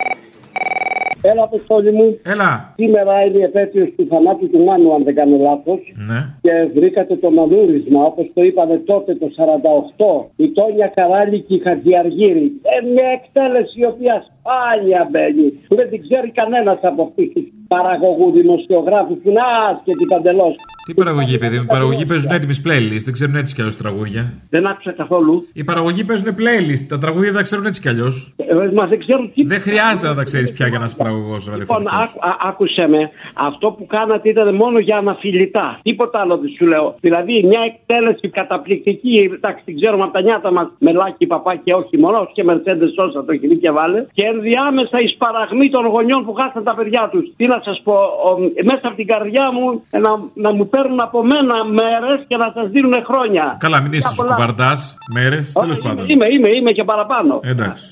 [1.22, 2.18] Έλα, Αποστόλη μου.
[2.22, 2.72] Έλα.
[2.76, 5.80] Σήμερα είναι η επέτειος του θανάτου του Μάνου, αν δεν κάνω λάθος.
[6.08, 6.20] Ναι.
[6.40, 10.30] Και βρήκατε το μανούρισμα, όπως το είπαμε τότε το 48.
[10.37, 12.61] Η Τόνια Καράλη και η Χατζιαργύρη.
[12.62, 15.48] Ε, μια εκτέλεση η οποία σπάνια μπαίνει.
[15.68, 20.54] Που δεν την ξέρει κανένας από αυτούς τους παραγωγούς δημοσιογράφους που είναι άσχετοι παντελώς.
[20.86, 21.62] Τι παραγωγή, παιδί μου.
[21.62, 24.32] Οι παραγωγοί παίζουν έτοιμη playlist, δεν ξέρουν έτσι κι αλλιώς τραγούδια.
[24.50, 25.46] Δεν άκουσα καθόλου.
[25.52, 28.32] Οι παραγωγοί παίζουν playlist, τα τραγούδια τα ξέρουν έτσι κι αλλιώς.
[28.36, 29.44] Ε, μα δεν ξέρουν τι.
[29.44, 32.08] Δεν χρειάζεται να τα ξέρεις πια για να είσαι παραγωγός Λοιπόν, ραδιοφωνικός.
[32.08, 33.10] άκου- α- άκουσε με.
[33.34, 35.78] Αυτό που κάνατε ήταν μόνο για αναφιλητά.
[35.82, 36.94] Τίποτα άλλο δεν σου λέω.
[37.00, 39.30] Δηλαδή, μια εκτέλεση καταπληκτική.
[39.34, 40.68] Εντάξει, την ξέρουμε από τα νιάτα μας.
[40.78, 42.30] Μελάκι, παπάκι, όχι μόνος.
[42.34, 44.06] Και Μερσέντε Σόσα το έχει και βάλε.
[44.12, 47.24] Και ενδιάμεσα η σπαραγμή των γονιών που χάσαν τα παιδιά τους.
[47.36, 48.30] Τι να σας πω, ο,
[48.64, 52.48] μέσα από την καρδιά μου ε, να, να μου παίρνουν από μένα μέρες και να
[52.56, 53.44] σας δίνουν χρόνια.
[53.64, 54.35] Καλά, μην είσαι πολλά.
[54.35, 54.72] κουβαρτά
[55.14, 56.04] μέρες, τέλος πάντων.
[56.08, 57.40] Είμαι, είμαι, είμαι και παραπάνω.
[57.52, 57.85] Εντάξει.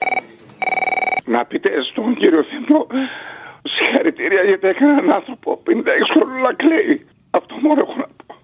[1.35, 2.87] Να πείτε στον κύριο Θήμιο
[3.75, 5.71] συγχαρητήρια γιατί έκανε έναν άνθρωπο 56
[6.13, 7.07] χρόνων να κλαίει.
[7.31, 8.35] Αυτό μόνο έχω να πω.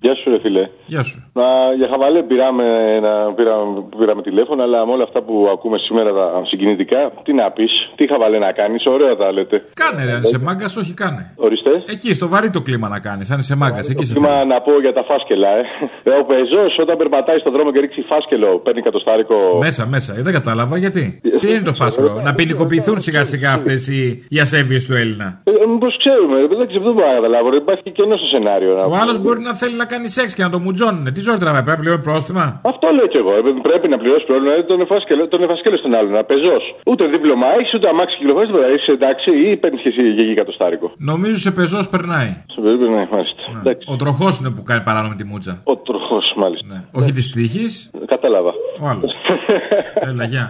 [0.00, 0.64] Γεια σου, ρε φίλε.
[0.86, 1.16] Γεια σου.
[1.40, 1.46] Να,
[1.78, 2.66] για χαβαλέ πήραμε,
[3.06, 7.50] να, πήραμε, πήραμε τηλέφωνο, αλλά με όλα αυτά που ακούμε σήμερα τα συγκινητικά, τι να
[7.50, 9.56] πεις, τι χαβαλέ να κάνεις, ωραία τα λέτε.
[9.74, 11.32] Κάνε ρε, αν είσαι μάγκας, όχι κάνε.
[11.36, 11.70] Ορίστε.
[11.94, 13.88] Εκεί, στο βαρύ το κλίμα να κάνεις, αν είσαι μάγκας.
[13.88, 15.62] Εκεί σε Σήμα να πω για τα φάσκελα, ε.
[16.02, 19.36] Ε, Ο πεζός όταν περπατάει στον δρόμο και ρίξει φάσκελο, παίρνει κατοστάρικο.
[19.60, 20.14] Μέσα, μέσα.
[20.18, 24.38] Ε, δεν κατάλαβα γιατί; Τι είναι το φάσκο, να ποινικοποιηθούν σιγά σιγά αυτές οι, οι
[24.38, 27.50] ασέβειε του Έλληνα; Ε, Μήπως ξέρουμε, δεν ξέρω, δεν μπορώ να καταλάβω.
[27.50, 27.56] ρε.
[27.56, 28.74] Υπάρχει και κενό στο σενάριο.
[28.74, 28.98] να Ο πούμε.
[29.02, 31.04] άλλο μπορεί να θέλει να κάνει σεξ και να το μουτζώνουν.
[31.14, 33.32] Τι ζωή τραβάει, πρέπει να πληρώνει πρόστιμα; Αυτό λέω κι εγώ.
[33.38, 34.52] Ε, Πρέπει να πληρώσει πρόβλημα.
[34.54, 36.12] Ε, τον εφάσκελο, τον εφάσκελο στον άλλον.
[36.18, 36.64] Να πεζός.
[36.90, 38.50] Ούτε δίπλωμα έχεις, ούτε αμάξι κυκλοφορείς.
[38.50, 40.86] Δεν είσαι εντάξει ή παίρνεις και εσύ γεγί κατοστάρικο.
[41.12, 42.30] Νομίζω σε πεζός περνάει.
[42.54, 43.42] Σε περίπτωση ναι, μάλιστα.
[43.60, 43.84] Εντάξει.
[43.92, 45.52] Ο τροχός είναι που κάνει παράνομη τη μούτζα.
[45.72, 46.74] Ο τροχός, μάλιστα.
[46.92, 48.52] Όχι της τύχης, Κατάλαβα.
[48.82, 49.12] ο άλλος.
[50.08, 50.44] Έλα, γεια.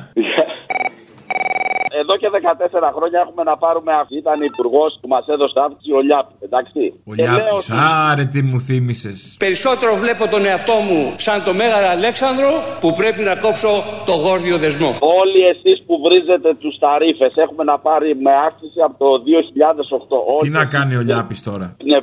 [2.29, 4.15] Εδώ και και 14 χρόνια έχουμε να πάρουμε αυτή.
[4.25, 6.37] Ήταν υπουργός που μας έδωσε αύξηση ο Λιάπης.
[6.47, 6.81] Εντάξει.
[7.11, 9.17] Ο Και λέω Λιάπης, ότι- άρε τι μου θύμισες.
[9.45, 12.51] Περισσότερο βλέπω τον εαυτό μου σαν το Μέγαρο Αλέξανδρο
[12.83, 13.71] που πρέπει να κόψω
[14.09, 14.91] το γόρδιο δεσμό.
[15.23, 20.17] Όλοι εσείς που βρίζετε τους ταρήφε έχουμε να πάρει με αύξηση από το 2008.
[20.25, 21.99] Τι Όλοι να κάνει ο Λιάπης τώρα; Ναι,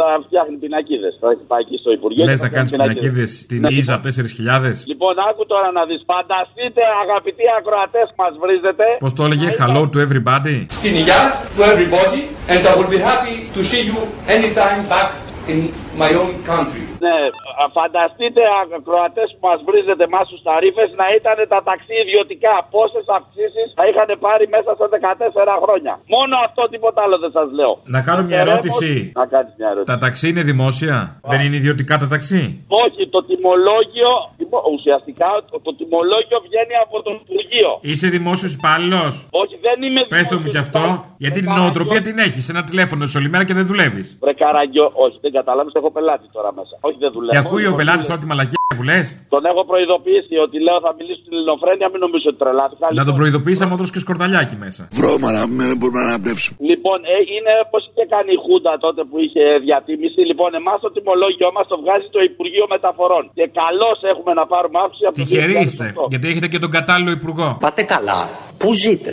[0.00, 1.12] θα φτιάχνει πινακίδες.
[1.22, 2.24] Θα πάει εκεί στο Υπουργείο.
[2.28, 3.70] Λες και θα να κάνεις φτιάχνει πινακίδες την Ναι.
[3.78, 4.72] Ίζα 4.000.
[4.92, 6.00] Λοιπόν, άκου τώρα να δεις.
[6.12, 8.84] Φανταστείτε, αγαπητοί ακροατές που μας βρίζετε.
[9.04, 10.56] Πώς το έλεγε, hello to everybody.
[10.80, 11.22] Στην υγεία
[11.56, 12.22] to everybody
[12.52, 13.98] and I will be happy to see you
[14.36, 15.08] anytime back
[15.52, 15.58] in
[16.04, 16.82] my own country.
[17.06, 17.18] Ναι,
[17.60, 22.54] α, φανταστείτε ακροατές που μας βρίζετε εμάς τους ταρήφε να ήταν τα ταξί ιδιωτικά.
[22.74, 25.92] Πόσες αυξήσεις θα είχαν πάρει μέσα σε 14 χρόνια.
[26.16, 27.72] Μόνο αυτό, τίποτα άλλο δεν σας λέω.
[27.96, 28.90] Να κάνω μια Ερεύω- ερώτηση.
[29.20, 29.90] Να κάνεις μια ερώτηση.
[29.94, 30.96] Τα ταξί είναι δημόσια;
[31.32, 32.42] Δεν είναι ιδιωτικά τα ταξί;
[32.84, 37.70] Όχι, το τιμολόγιο, τιμο- ουσιαστικά το, το τιμολόγιο βγαίνει από το Υπουργείο.
[37.90, 40.82] Είσαι δημόσιος υπάλληλος; Όχι, δεν είμαι Πες το μου κι αυτό.
[41.24, 42.44] Γιατί την νοοτροπία την έχεις.
[42.48, 44.06] Ένα τηλέφωνο σε όλη μέρα και δεν δουλεύεις.
[44.22, 46.74] Βρε καραγκιό, όχι, δεν καταλάβεις, έχω πελάτη τώρα μέσα.
[46.86, 47.32] Όχι, δεν δουλεύω.
[47.34, 50.92] Και ακούει ο πελάτης τώρα τη μαλακία που λες; Τον έχω προειδοποιήσει ότι λέω θα
[50.98, 52.84] μιλήσω στην ελληνοφρένεια, μην νομίζω ότι τρελάθηκα.
[53.00, 54.82] Να τον προειδοποιήσει άμα δώσεις και σκορδαλιάκι μέσα.
[54.98, 56.54] Βρώμαρα, δεν μπορούμε να αναπνεύσουμε.
[56.70, 60.20] Λοιπόν, ε, είναι όπως είχε κάνει η Χούντα τότε που είχε διατίμηση.
[60.30, 63.24] Λοιπόν, εμάς το τιμολόγιο μας το βγάζει το Υπουργείο Μεταφορών.
[63.38, 65.86] Και καλώς έχουμε να πάρουμε αύξηση από το Τυχεροί είστε.
[66.04, 66.12] 2008.
[66.12, 67.48] Γιατί έχετε και τον κατάλληλο υπουργό.
[67.66, 68.18] Πάτε καλά.
[68.60, 69.10] Πού ζείτε;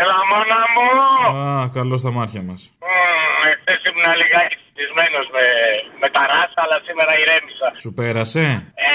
[0.00, 0.86] Έλα μόνα μου!
[1.38, 2.60] Α, καλό στα μάτια μας.
[3.50, 4.67] Εχθές ήμουν λιγάκι στισμένος
[5.34, 5.44] με,
[6.02, 7.68] με τα ράσα, αλλά σήμερα ηρέμησα.
[7.82, 8.94] Σου πέρασε; Ε,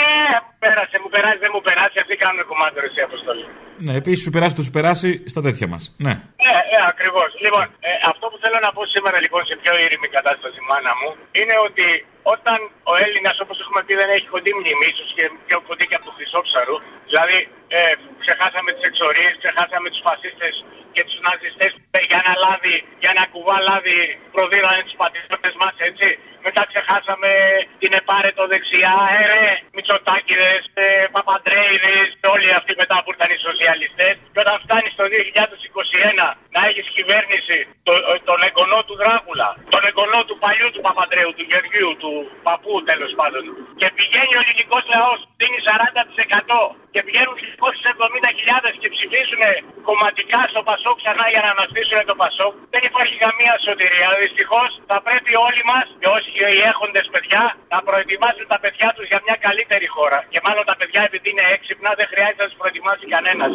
[0.64, 3.46] πέρασε, μου περάσει, δεν μου περάσει, αυτοί κάνουν κουμάντο εσύ αποστολή.
[3.86, 5.84] Ναι, επίσης σου περάσει το σου περάσει στα τέτοια μας.
[6.06, 6.14] Ναι.
[6.46, 7.30] Ναι, ε, ακριβώς.
[7.46, 11.10] Λοιπόν, ε, αυτό που θέλω να πω σήμερα λοιπόν σε πιο ήρεμη κατάσταση, μάνα μου,
[11.40, 11.88] είναι ότι
[12.36, 12.58] όταν
[12.92, 16.06] ο Έλληνας, όπως έχουμε πει, δεν έχει κοντή μνήμη, ίσως και πιο κοντή και από
[16.08, 16.78] του Χρυσόψαρου,
[17.10, 17.38] δηλαδή
[17.78, 17.80] ε,
[18.24, 20.54] ξεχάσαμε τις εξορίες, ξεχάσαμε τους φασίστες
[20.96, 24.00] και τους ναζιστές που για ένα λάδι, για ένα κουβά λάδι
[24.34, 26.08] προδίδανε τους πατριώτες μας, έτσι.
[26.48, 27.32] Μετά ξεχάσαμε
[27.82, 34.14] την επάρετο δεξιά, ε, ρε, Μητσοτάκηδες, ε, Παπαντρέιδες, όλοι αυτοί μετά που ήρθαν οι σοσιαλιστές.
[34.34, 38.23] Και όταν φτάνεις το 2021 να έχεις κυβέρνηση το, ε, τον
[38.74, 42.12] εγγονό του Δράκουλα, τον εγγονό του παλιού του Παπαντρέου, του Γεωργίου, του
[42.48, 43.44] παππού τέλος πάντων.
[43.80, 46.60] Και πηγαίνει ο ελληνικός λαός, δίνει 40%
[46.94, 49.42] και πηγαίνουν 270.000 και ψηφίσουν
[49.88, 52.54] κομματικά στο Πασόκ ξανά για να αναστήσουν το Πασόκ.
[52.74, 54.10] Δεν υπάρχει καμία σωτηρία.
[54.24, 59.06] Δυστυχώς θα πρέπει όλοι μας και όσοι οι έχοντες παιδιά να προετοιμάσουν τα παιδιά τους
[59.12, 60.20] για μια καλύτερη χώρα.
[60.34, 63.52] Και μάλλον τα παιδιά επειδή είναι έξυπνα δεν χρειάζεται να τους προετοιμάσει κανένας.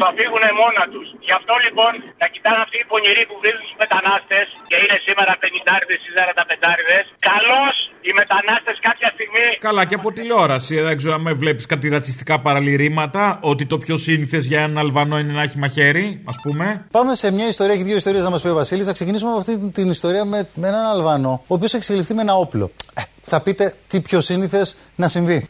[0.00, 1.06] Θα φύγουν μόνα τους.
[1.26, 1.92] Γι' αυτό λοιπόν
[2.22, 5.44] να κοιτάνε αυτοί οι πονηροί που βρίζουν τους μετανάστες και είναι σήμερα 50
[5.94, 6.98] ή 45.
[7.30, 7.64] Καλώ
[8.06, 10.80] οι μετανάστες κάποια στιγμή Καλά, και από τηλεόραση.
[10.80, 13.38] Δεν ξέρω αν με βλέπεις κάτι ρατσιστικά παραλυρήματα.
[13.40, 16.86] Ότι το πιο σύνηθες για έναν Αλβανό είναι να έχει μαχαίρι, ας πούμε.
[16.90, 18.86] Πάμε σε μια ιστορία, έχει δύο ιστορίες να μας πει ο Βασίλης.
[18.86, 22.22] Θα ξεκινήσουμε από αυτή την ιστορία με, με έναν Αλβανό, ο οποίος έχει εξελιχθεί με
[22.22, 22.70] ένα όπλο.
[22.94, 25.48] Ε, θα πείτε τι πιο σύνηθες να συμβεί.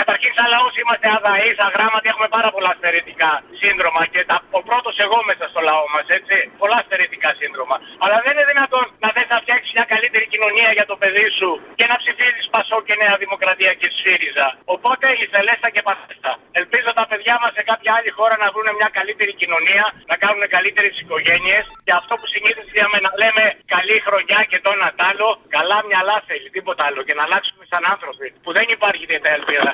[0.00, 3.30] Καταρχήν, σαν λαός είμαστε αδαείς, αγράμματοι, έχουμε πάρα πολλά στερετικά
[3.62, 6.36] σύνδρομα και τα, ο πρώτος εγώ μέσα στο λαό μας, έτσι.
[6.62, 7.76] Πολλά στερετικά σύνδρομα.
[8.04, 11.50] Αλλά δεν είναι δυνατόν να θε να φτιάξεις μια καλύτερη κοινωνία για το παιδί σου
[11.78, 14.48] και να ψηφίζεις Πασό και Νέα Δημοκρατία και ΣΥΡΙΖΑ.
[14.74, 16.32] Οπότε η Θελέστα και Πασέστα.
[16.60, 20.42] Ελπίζω τα παιδιά μας σε κάποια άλλη χώρα να βρουν μια καλύτερη κοινωνία, να κάνουν
[20.56, 23.44] καλύτερες οικογένειες και αυτό που συνήθως είδαμε να λέμε
[23.74, 27.64] καλή χρονιά και το ένα τ' άλλο, καλά μυαλά θέλει, τίποτα άλλο και να αλλάξουμε
[27.72, 29.70] σαν άνθρωποι που δεν υπάρχει τέτοια ελπίδα.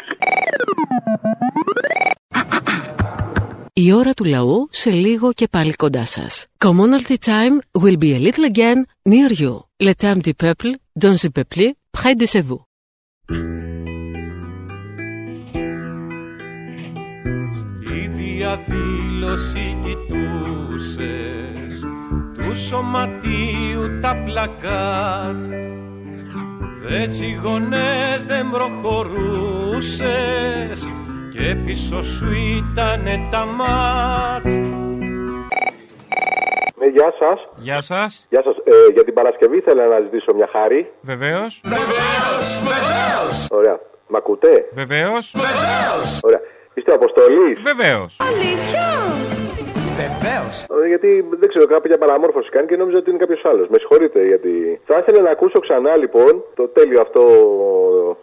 [3.72, 6.46] Η ώρα του λαού σε λίγο και πάλι κοντά σας.
[6.64, 8.78] Commonalty time will be a little again
[9.10, 9.54] near you.
[9.86, 10.70] Le temps du peuple,
[11.02, 12.60] dans le peuple, près de chez vous.
[17.94, 21.80] Η διαδήλωση κοιτούσες
[22.34, 25.44] του σωματείου τα πλακάτ
[26.88, 30.08] Δες σιγωνές δεν προχωρούσες
[31.32, 34.44] και πίσω σου ήτανε τα μάτ
[36.78, 37.48] Ναι, γεια σας.
[37.56, 38.26] Γεια σας.
[38.28, 38.56] Γεια σας.
[38.56, 40.92] Ε, για την Παρασκευή ήθελα να ζητήσω μια χάρη.
[41.00, 41.60] Βεβαίως.
[43.50, 43.80] Ωραία.
[44.06, 45.34] Μ' ακούτε; Βεβαίως.
[46.20, 46.40] Ωραία.
[46.74, 48.16] Είστε ο Αποστολής; Βεβαίως.
[48.20, 49.45] Αλήθεια!
[50.02, 50.54] Βεβαίως.
[50.84, 51.08] Ε, Γιατί
[51.40, 53.66] δεν ξέρω, κάποια παραμόρφωση κάνει και νόμιζα ότι είναι κάποιος άλλος.
[53.72, 54.52] Με συγχωρείτε γιατί.
[54.90, 57.22] Θα ήθελα να ακούσω ξανά λοιπόν το τέλειο αυτό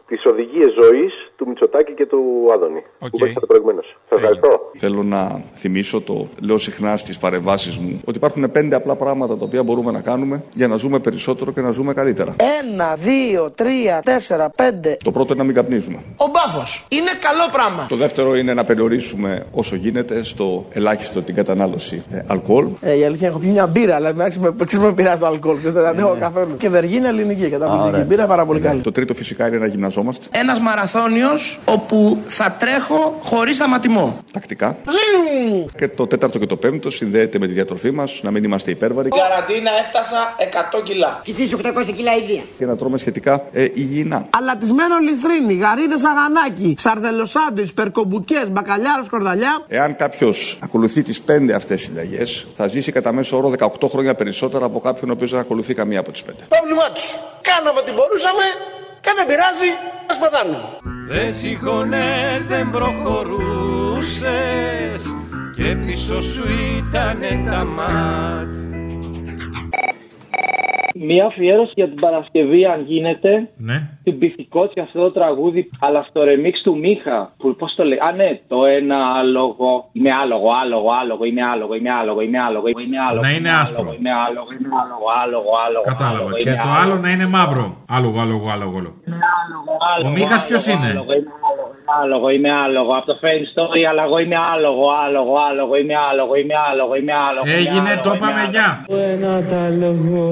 [0.08, 2.22] τι οδηγίε ζωής του Μητσοτάκη και του
[2.54, 2.84] Άδωνη.
[3.00, 3.98] Που είπατε προηγουμένως.
[4.10, 4.72] Σας ευχαριστώ.
[4.78, 9.46] Θέλω να θυμίσω το λέω συχνά στις παρεμβάσεις μου ότι υπάρχουν πέντε απλά πράγματα τα
[9.46, 12.36] οποία μπορούμε να κάνουμε για να ζούμε περισσότερο και να ζούμε καλύτερα.
[12.62, 14.98] Ένα, δύο, τρία, τέσσερα, πέντε.
[15.04, 15.98] Το πρώτο είναι να μην καπνίζουμε.
[16.18, 16.86] Ο μπάφος.
[16.90, 17.86] Είναι καλό πράγμα.
[17.90, 21.62] Το δεύτερο είναι να περιορίσουμε όσο γίνεται στο ελάχιστο την κατανάλωση
[22.12, 22.68] ε, αλκοόλ.
[22.82, 25.58] Ε, η αλήθεια έχω πιει μια μπύρα, αλλά εντάξει με, ξέρεις, με πειράζει το αλκοόλ.
[25.64, 26.58] Δεν αντέχω καθόλου.
[26.58, 28.82] Και βεργίνα ελληνική, καταπληκτική μπύρα πάρα πολύ καλή.
[28.82, 34.18] Το τρίτο φυσικά είναι να γυμναζόμαστε Ένας μαραθώνιος όπου θα τρέχω χωρίς σταματημό.
[34.34, 34.78] τακτικά.
[35.78, 39.10] Και το τέταρτο και το πέμπτο συνδέεται με τη διατροφή μας, να μην είμαστε υπέρβαροι
[39.10, 40.18] Καραντίνα έφτασα
[40.80, 41.20] 100 κιλά.
[41.24, 42.42] Και εσεί 800 κιλά ιδία.
[42.58, 44.26] και να τρώμε σχετικά ε, υγιεινά.
[44.30, 49.66] Αλατισμένο λιθρίνι, γαρίδες αγανάκι, σαρδελοσάντουι, περκομπουκές, μπακαλιάρος σκορδαλιά.
[49.68, 51.22] Εάν κάποιος ακολουθεί τις
[51.54, 55.32] πέντε αυτές συνταγές, θα ζήσει κατά μέσο όρο 18 χρόνια περισσότερα από κάποιον ο οποίος
[55.32, 56.44] δεν ακολουθεί καμία από τις πέντε.
[56.50, 57.20] Πρόβλημά τους.
[57.42, 58.44] Κάναμε ό,τι μπορούσαμε
[59.02, 59.70] και δεν πειράζει,
[60.10, 60.78] ας πεθάνουμε.
[61.08, 64.34] Δε ζυγονές δεν προχωρούσες
[65.56, 66.44] και πίσω σου
[66.78, 68.54] ήτανε τα μάτ.
[70.96, 73.50] Μία αφιέρωση για την Παρασκευή, αν γίνεται.
[73.58, 73.78] Ναι.
[74.04, 77.34] Την πυθικότσι αυτό το τραγούδι, αλλά στο remix του Μίχα.
[77.38, 77.98] Που πώ το λέει.
[78.08, 79.90] Α, ναι, το ένα άλογο.
[79.94, 83.22] Είμαι άλογο, άλογο, άλογο, είμαι άλογο, είμαι άλογο, είμαι άλογο, είμαι άλογο.
[83.22, 83.80] Να είναι είμαι άσπρο.
[83.82, 85.84] άλογο, Είμαι άλογο, είμαι άλογο, άλογο, άλογο.
[85.92, 86.18] Κατάλαβα.
[86.18, 87.66] άλογο, Και είμαι το άλλο να είναι μαύρο.
[87.96, 88.78] Άλογο, άλογο, άλογο.
[88.78, 90.08] άλογο.
[90.08, 90.90] Ο Μίχας ποιος είναι?
[90.96, 92.92] Άλογο, είμαι άλογο, είμαι άλογο, είμαι άλογο.
[92.98, 97.14] Από το Fame Story, αλλά εγώ είμαι άλογο, άλογο, άλογο, είμαι άλογο, είμαι άλογο, είμαι
[97.28, 97.46] άλογο.
[97.48, 98.52] είμαι Έγινε, άλογο, το είμαι είπαμε, άλογο.
[98.56, 98.70] γεια.
[99.14, 100.24] Ένα τάλογο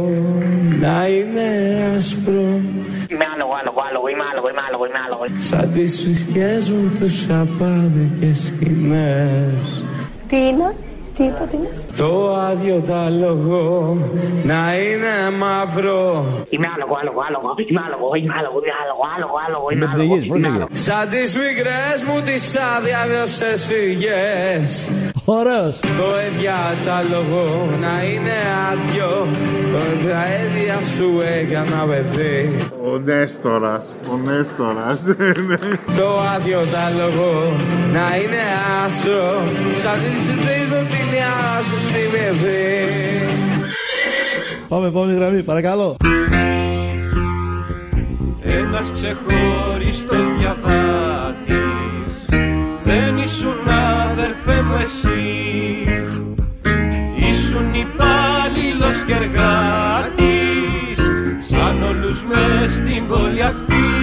[0.80, 1.48] να είναι
[1.98, 2.60] άσπρο
[3.12, 5.24] Είμαι άλογο, άλογο, άλογο, είμαι άλογο, είμαι άλογο, είμαι άλογο.
[5.40, 9.84] Σαν τις φυσικές μου τους απάδικες σκηνές
[10.28, 10.76] Τι είναι,
[11.16, 13.98] τι είπα, τι είναι; Το άδειο τάλογο
[14.44, 15.12] να είναι
[15.42, 16.02] μαύρο.
[16.54, 20.16] Είμαι άλογο, άλογο, άλογο, είμαι άλογο, είμαι άλογο, είμαι άλογο, άλογο, άλογο, είμαι άλογο.
[20.36, 20.68] είμαι άλογο.
[20.88, 22.44] Σαν τις μικρές μου τις
[22.76, 24.70] αδιάδεωσες φυγές.
[25.26, 25.76] Ωραίος.
[26.00, 27.46] Το εδιάταλογο
[27.86, 28.38] να είναι
[28.70, 29.14] άδειο.
[30.06, 31.10] Τα έδια σου
[31.40, 32.58] έκανα παιδί
[32.92, 35.02] Ο Νέστορας, ο Νέστορας.
[36.00, 37.32] Το άδειο τάλογο
[37.96, 38.44] να είναι
[38.84, 39.24] άσο.
[39.84, 41.10] Σαν τη συμπρίζω την
[41.54, 43.51] άσο στη παιδί
[44.72, 45.96] Πάμε, επόμενη γραμμή, παρακαλώ.
[48.42, 52.14] Ένας ξεχωριστός διαβάτης.
[52.84, 53.68] Δεν ήσουν
[54.12, 55.20] αδερφέ μου εσύ.
[57.32, 61.00] Ήσουν υπάλληλος και εργάτης.
[61.50, 64.01] Σαν όλους μες στην πόλη αυτής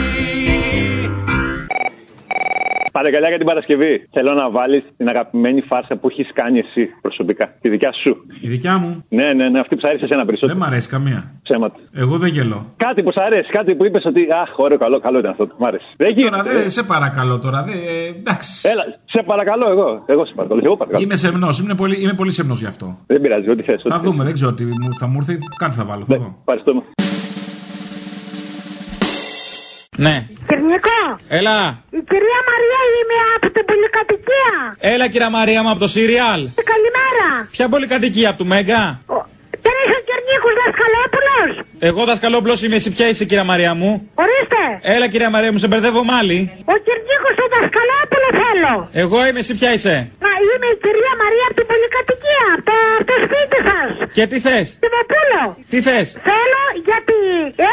[2.99, 3.93] Παρακαλιά για την Παρασκευή.
[4.17, 7.47] Θέλω να βάλεις την αγαπημένη φάρσα που έχεις κάνει εσύ προσωπικά.
[7.61, 8.13] Τη δικιά σου.
[8.41, 10.59] Η δικιά μου; Ναι, ναι, ναι, αυτή που σ' αρέσει εσένα περισσότερο.
[10.59, 11.21] Δεν μ' αρέσει καμία.
[11.43, 11.77] Ψέματα.
[11.95, 12.61] Εγώ δεν γελώ.
[12.77, 14.21] Κάτι που σ' αρέσει, κάτι που είπες ότι.
[14.43, 15.49] Αχ, ωραίο, καλό, καλό ήταν αυτό.
[15.59, 15.87] Μ' άρεσε.
[15.97, 17.63] Δεν Τώρα δεν σε παρακαλώ τώρα.
[17.63, 18.69] Δε, ε, εντάξει.
[18.69, 20.03] Έλα, σε παρακαλώ εγώ.
[20.07, 20.61] Εγώ σε παρακαλώ.
[20.65, 21.03] Εγώ παρακαλώ.
[21.05, 21.61] Είμαι σεμνός.
[21.61, 22.99] Είμαι πολύ, είμαι πολύ σεμνός γι' αυτό.
[23.07, 23.83] Δεν πειράζει, ό,τι θες.
[23.89, 25.39] Θα δούμε, δεν ξέρω τι μου, θα μου έρθει.
[25.59, 26.05] Κάτι θα βάλω.
[26.05, 26.37] Θα δω.
[26.39, 26.73] Ευχαριστώ.
[30.05, 30.17] Ναι.
[30.49, 31.01] Κυρνικό,
[31.39, 31.59] Έλα.
[31.99, 34.55] η κυρία Μαρία είμαι από την πολυκατοικία.
[34.93, 36.41] Έλα, κυρία Μαρία μου από το Σύριαλ.
[36.73, 37.27] Καλημέρα.
[37.51, 38.83] Ποια πολυκατοικία από του Μέγκα;
[39.65, 41.51] Δεν είσαι ο Κυρνίκος Δασκαλόπουλος;
[41.89, 43.91] Εγώ δασκαλόπλο είμαι, εσύ ποια είσαι, κυρία Μαρία μου;
[44.23, 44.63] Ορίστε.
[44.95, 46.39] Έλα, κυρία Μαρία μου, σε μπερδεύω μάλι.
[46.73, 48.75] Ο Κυρνίκος ο Δασκαλόπουλος θέλω.
[49.03, 49.95] Εγώ είμαι, εσύ ποια είσαι;
[50.27, 53.89] Να είμαι η κυρία Μαρία από την πολυκατοικία, από το, από το σπίτι σας.
[54.17, 55.43] Και τι θες; Τιμοπούλο.
[55.71, 57.19] Τι θες; Θέλω γιατί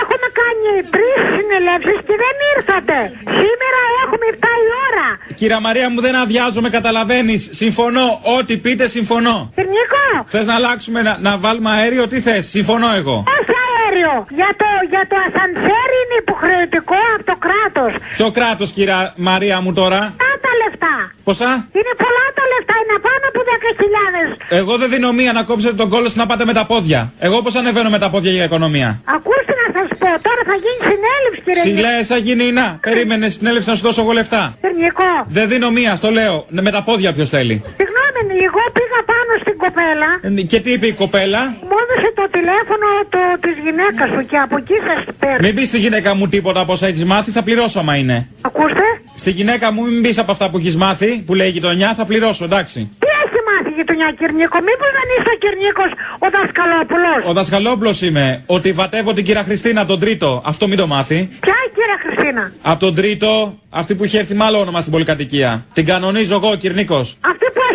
[0.01, 2.97] έχουμε κάνει τρεις συνελεύσεις και δεν ήρθατε.
[3.39, 5.07] Σήμερα έχουμε 7 η ώρα.
[5.39, 7.41] Κυρία Μαρία μου, δεν αδειάζομαι, καταλαβαίνεις.
[7.51, 8.07] Συμφωνώ.
[8.37, 9.51] Ό,τι πείτε, συμφωνώ.
[9.55, 10.07] Κυρνικό.
[10.25, 13.17] Θες να αλλάξουμε, να, να βάλουμε αέριο, τι θες; Συμφωνώ εγώ.
[13.39, 13.54] Όχι
[13.95, 14.13] αέριο.
[14.39, 17.91] Για το, για το ασανσέρ είναι υποχρεωτικό από το κράτος.
[18.17, 20.93] Ποιο κράτος, κυρία Μαρία μου τώρα; Πολλά τα λεφτά;
[21.27, 21.51] Ποσά.
[21.79, 24.59] Είναι πολλά τα λεφτά, είναι πάνω από 10.000.
[24.59, 27.13] Εγώ δεν δίνω μία να κόψετε τον κόλλο να πάτε με τα πόδια.
[27.19, 30.79] Εγώ πώς ανεβαίνω με τα πόδια για οικονομία; Ακούστε να σας πω, τώρα θα γίνει
[30.91, 32.77] συνέλευση κύριε Συλλέ, θα γίνει να.
[32.81, 34.43] Περίμενε συνέλευση να σου δώσω εγώ λεφτά.
[34.61, 35.11] Κυρνικό.
[35.27, 36.45] Δεν δίνω μία, στο λέω.
[36.49, 37.63] Με τα πόδια ποιος θέλει.
[37.77, 38.04] Συγγνώμη,
[38.47, 40.09] εγώ πήγα πάνω στην κοπέλα.
[40.21, 44.37] Ε, Και τι είπε η κοπέλα; Μου έδωσε το τηλέφωνο το, της γυναίκας σου και
[44.45, 45.41] από εκεί σας παίρνω.
[45.45, 48.17] Μην πεις στη γυναίκα μου τίποτα από όσα έχεις μάθει, θα πληρώσω άμα είναι.
[48.41, 48.85] Ακούστε.
[49.15, 52.05] Στη γυναίκα μου μην πεις από αυτά που έχεις μάθει, που λέει η γειτονιά, θα
[52.05, 52.79] πληρώσω, εντάξει.
[52.99, 55.89] Τι έχει μάθει η γειτονιά Κυρνίκο, μήπως δεν είσαι ο Κυρνίκος
[56.25, 58.43] ο Δασκαλόπουλος; Ο δασκαλόπλο είμαι.
[58.45, 60.41] Ότι βατεύω την κυρία Χριστίνα τον τρίτο.
[60.45, 61.29] Αυτό μην το μάθει.
[61.41, 64.91] Ποια η κυρία Χριστίνα; Από τον τρίτο, αυτή που είχε έρθει με άλλο όνομα στην
[64.91, 65.65] πολυκατοικία.
[65.73, 67.17] Την κανονίζω εγώ, ο Κυρνίκος.
[67.31, 67.74] Αυτή που έχει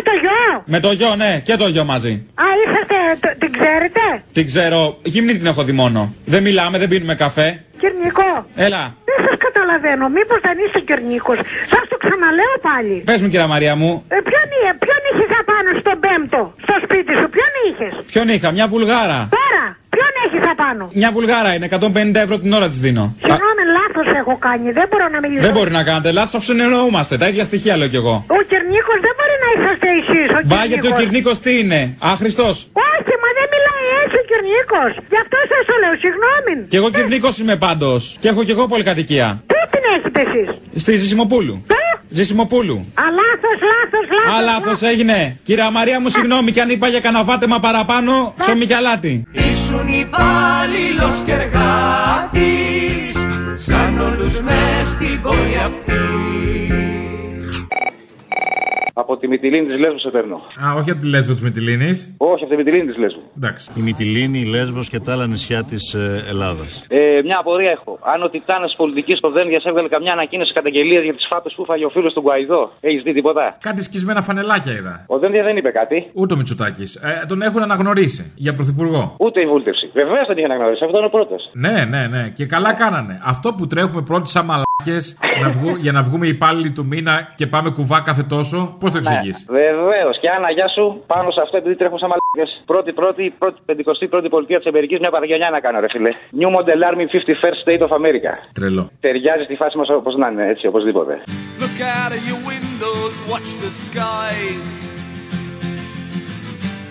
[0.51, 0.57] γιο.
[0.57, 0.63] γιο.
[0.65, 2.13] Με το γιο, ναι, και το γιο μαζί.
[2.43, 4.01] Α, είσαστε, το- την ξέρετε;
[4.33, 6.13] Την ξέρω, γυμνή την έχω δει μόνο.
[6.25, 7.63] Δεν μιλάμε, δεν πίνουμε καφέ.
[7.81, 8.29] Κυρνικό.
[8.55, 10.03] Έλα, Δεν σας καταλαβαίνω.
[10.17, 11.37] Μήπως δεν είστε κυρνικός.
[11.73, 12.95] Σας το ξαναλέω πάλι.
[13.09, 17.11] πες μου, κυρία Μαρία μου, Ε, ποιον, εί- ποιον είχες απάνω στον πέμπτο, στο σπίτι
[17.19, 19.19] σου, ποιον είχες; ποιον είχα, μια βουλγάρα.
[20.55, 20.83] Τώρα, ποιον έχει απάνω.
[21.01, 23.05] Μια βουλγάρα είναι, 150 ευρώ την ώρα της δίνω.
[23.25, 24.67] Συγγνώμη, λάθος έχω κάνει.
[24.79, 25.43] Δεν μπορώ να μιλήσω.
[25.47, 27.13] Δεν μπορεί να κάνετε λάθος, αφού συνεννοούμαστε.
[27.21, 28.15] Τα ίδια στοιχεία λέω κι εγώ.
[28.37, 30.27] Ο Κυρνίκο δεν μπορεί να είσαστε εσείς.
[30.37, 30.99] Ο Μπα γιατί ο Κυρνίκος.
[30.99, 31.79] Κυρνίκο τι είναι,
[32.13, 32.47] άχρηστο.
[32.91, 34.81] Όχι, μα δεν μιλάει έτσι ο Κυρνίκο.
[35.13, 36.53] Γι' αυτό σας το λέω, συγγνώμη.
[36.71, 37.99] Κι εγώ Κυρνίκο είμαι πάντως.
[38.21, 39.27] Και έχω κι εγώ πολυκατοικία.
[39.51, 40.47] Πού την έχετε εσείς;
[40.83, 41.55] Στη Ζησιμοπούλου.
[42.13, 42.73] Ζησιμοπούλου.
[42.73, 44.39] Α, λάθος, λάθος, λάθος.
[44.39, 45.39] Α, λάθος έγινε.
[45.43, 49.23] Κυρία Μαρία μου, συγγνώμη, κι αν είπα για καναβάτεμα παραπάνω, ψωμί κι αλάτι.
[49.31, 53.11] Ήσουν υπάλληλος και εργάτης
[53.55, 56.80] Σαν όλους μες στην πόλη αυτής
[59.03, 60.35] Από τη Μυτιλίνη της Λέσβου σε παίρνω.
[60.63, 61.91] Α, όχι από τη Λέσβο της Μετιλίνη.
[62.31, 63.21] Όχι, από τη Μυτιλίνη της Λέσβου.
[63.37, 63.63] Εντάξει.
[63.79, 66.85] Η Μυτιλίνη, η Λέσβος και τα άλλα νησιά της ε, Ελλάδας.
[66.89, 67.99] Ε, μια απορία έχω.
[68.13, 71.85] Αν ο Τιτάνας πολιτικής στο Δένδιας έβγαλε καμιά ανακοίνωση καταγγελίας για τις φάπες που φάγε
[71.85, 72.71] ο φίλος του Γκουαϊδό.
[72.79, 75.05] Έχεις δει τίποτα; Κάτι σκισμένα φανελάκια είδα.
[75.07, 75.97] Ο Δένδια δεν είπε κάτι.
[76.13, 76.95] Ούτε ο Μητσοτάκης.
[76.95, 79.15] Ε, τον έχουν αναγνωρίσει για πρωθυπουργό.
[79.19, 79.89] Ούτε η βούλτευση.
[79.93, 80.83] Βεβαίως δεν είχε αναγνωρίσει.
[80.83, 81.49] Αυτό είναι ο πρώτος.
[81.53, 82.29] Ναι, ναι, ναι.
[82.37, 83.19] Και καλά κάνανε.
[83.23, 84.70] Αυτό που τρέχουμε πρώτοι σαν μαλάκες
[85.41, 88.97] να βγου- για να βγούμε υπάλληλοι του μήνα και πάμε κουβά κάθε τόσο, πώς το
[88.97, 90.15] εξηγείς; Βεβαίως.
[90.21, 91.03] Και Άννα, γεια σου.
[91.07, 92.61] Πάνω σε αυτό επειδή τρέχουμε σαν μαλάκες.
[92.65, 96.11] Πρώτη, πρώτη, πρώτη, πεντηκοστή πρώτη πολιτεία της Αμερικής, μια παραγγελιά να κάνω, ρε φίλε.
[96.39, 98.31] New Model Army 51st State of America.
[98.53, 98.89] Τρελό.
[98.99, 101.13] Ταιριάζει στη φάση μας όπω να είναι, έτσι, οπωσδήποτε.
[101.61, 104.69] Look out of your windows, watch the skies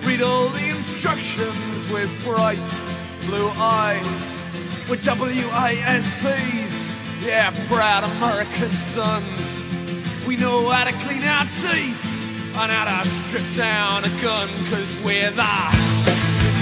[0.07, 2.69] Read all the instructions with bright
[3.27, 3.51] blue
[3.83, 4.25] eyes
[4.91, 6.80] We're WASPs,
[7.23, 9.65] yeah, proud American sons.
[10.27, 12.05] We know how to clean our teeth
[12.57, 15.57] and how to strip down a gun Cause we're the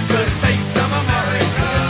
[0.09, 1.88] first state of America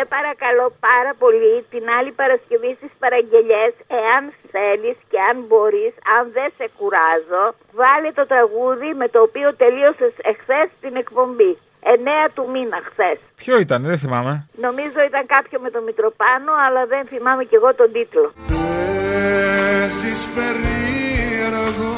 [0.00, 4.22] Σε παρακαλώ πάρα πολύ την άλλη Παρασκευή στις παραγγελιές εάν
[4.54, 7.44] θέλεις και αν μπορείς, αν δεν σε κουράζω,
[7.80, 11.52] βάλε το τραγούδι με το οποίο τελείωσες εχθές την εκπομπή.
[11.82, 13.18] 9 του μήνα χθες.
[13.42, 14.34] Ποιο ήταν, δεν θυμάμαι.
[14.66, 18.28] Νομίζω ήταν κάποιο με το Μητροπάνο, αλλά δεν θυμάμαι κι εγώ τον τίτλο.
[18.50, 21.94] Παίζεις περίεργο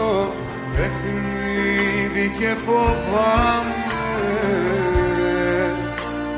[0.77, 3.83] παιχνίδι και φοβάμαι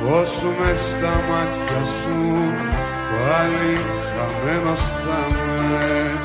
[0.09, 2.17] πως μες στα μάτια σου
[3.11, 3.73] πάλι
[4.15, 6.19] χαμένος θα είμαι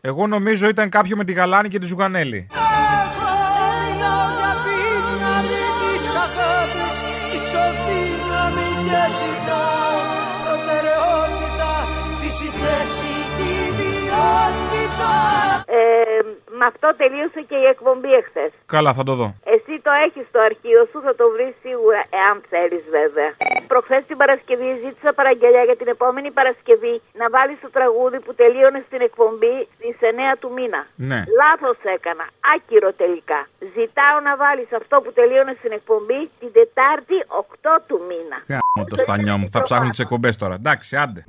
[0.00, 2.46] Εγώ νομίζω ήταν κάποιο με τη Γαλάνη και τη Ζουγανέλη.
[3.90, 6.96] Ένα για δύναμη της αγάπης
[7.36, 9.64] Ισοδύναμη και ζητά
[10.44, 11.72] Προτεραιότητα
[12.20, 15.12] Φύση θέση και ιδιότητα
[15.66, 16.03] Ε,
[16.58, 18.52] με αυτό τελείωσε και η εκπομπή εχθές.
[18.76, 19.28] Καλά, θα το δω.
[19.54, 23.30] Εσύ το έχεις στο αρχείο σου, θα το βρεις σίγουρα, εάν θέλεις βέβαια.
[23.72, 28.80] Προχθές την Παρασκευή ζήτησα παραγγελιά για την επόμενη Παρασκευή να βάλεις το τραγούδι που τελείωνε
[28.86, 30.80] στην εκπομπή στις 9 του μήνα.
[31.10, 31.20] Ναι.
[31.40, 33.40] Λάθος έκανα, άκυρο τελικά.
[33.76, 38.38] Ζητάω να βάλεις αυτό που τελείωνε στην εκπομπή την Τετάρτη 8 του μήνα.
[38.52, 40.54] Γάμο το στανιό μου, θα ψάχνουν τις εκπομπές τώρα.
[40.54, 41.24] Εντάξει, άντε.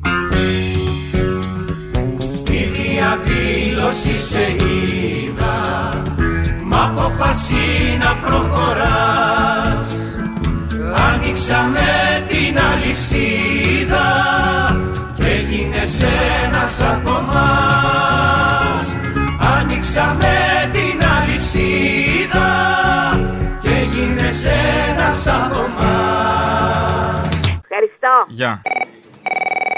[2.56, 5.58] Στη διαδήλωση σε είδα
[6.64, 9.95] Μ' αποφασί να προχωράς
[11.12, 11.82] Ανοίξαμε
[12.28, 14.08] την αλυσίδα
[15.16, 16.01] Και έγινες
[16.43, 18.95] ένας από μας
[19.58, 20.34] Ανοίξαμε
[20.72, 22.49] την αλυσίδα
[23.62, 24.45] Και έγινες
[24.89, 27.30] ένας από μας
[27.64, 28.26] Ευχαριστώ.
[28.28, 28.62] Γεια.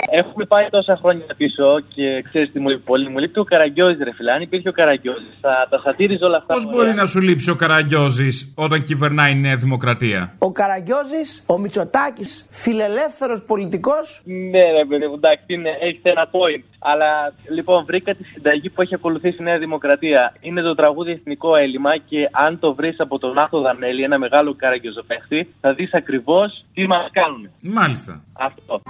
[0.09, 3.09] Έχουμε πάει τόσα χρόνια πίσω και ξέρεις τι μου λείπει πολύ.
[3.09, 4.31] Μου λείπει ο Καραγκιόζης, ρε φίλε.
[4.31, 6.53] Αν υπήρχε ο Καραγκιόζης, θα τα σατήριζε όλα αυτά.
[6.53, 11.57] Πώς μπορεί να σου λείψει ο Καραγκιόζης όταν κυβερνάει η Νέα Δημοκρατία; Ο Καραγκιόζης, ο
[11.57, 14.21] Μητσοτάκης, φιλελεύθερος πολιτικός.
[14.25, 16.63] Ναι, ρε παιδί μου, εντάξει, είναι, έχεις ένα point.
[16.79, 20.33] Αλλά λοιπόν, βρήκα τη συνταγή που έχει ακολουθήσει η Νέα Δημοκρατία.
[20.39, 24.55] Είναι το τραγούδι Εθνικό Έλλειμμα και αν το βρεις από τον Άθο Δανέλη, ένα μεγάλο
[24.55, 27.49] καραγκιόζοπαίχτη, θα δεις ακριβώς τι μας κάνουν.
[27.61, 28.21] Μάλιστα.
[28.33, 28.81] Αυτό.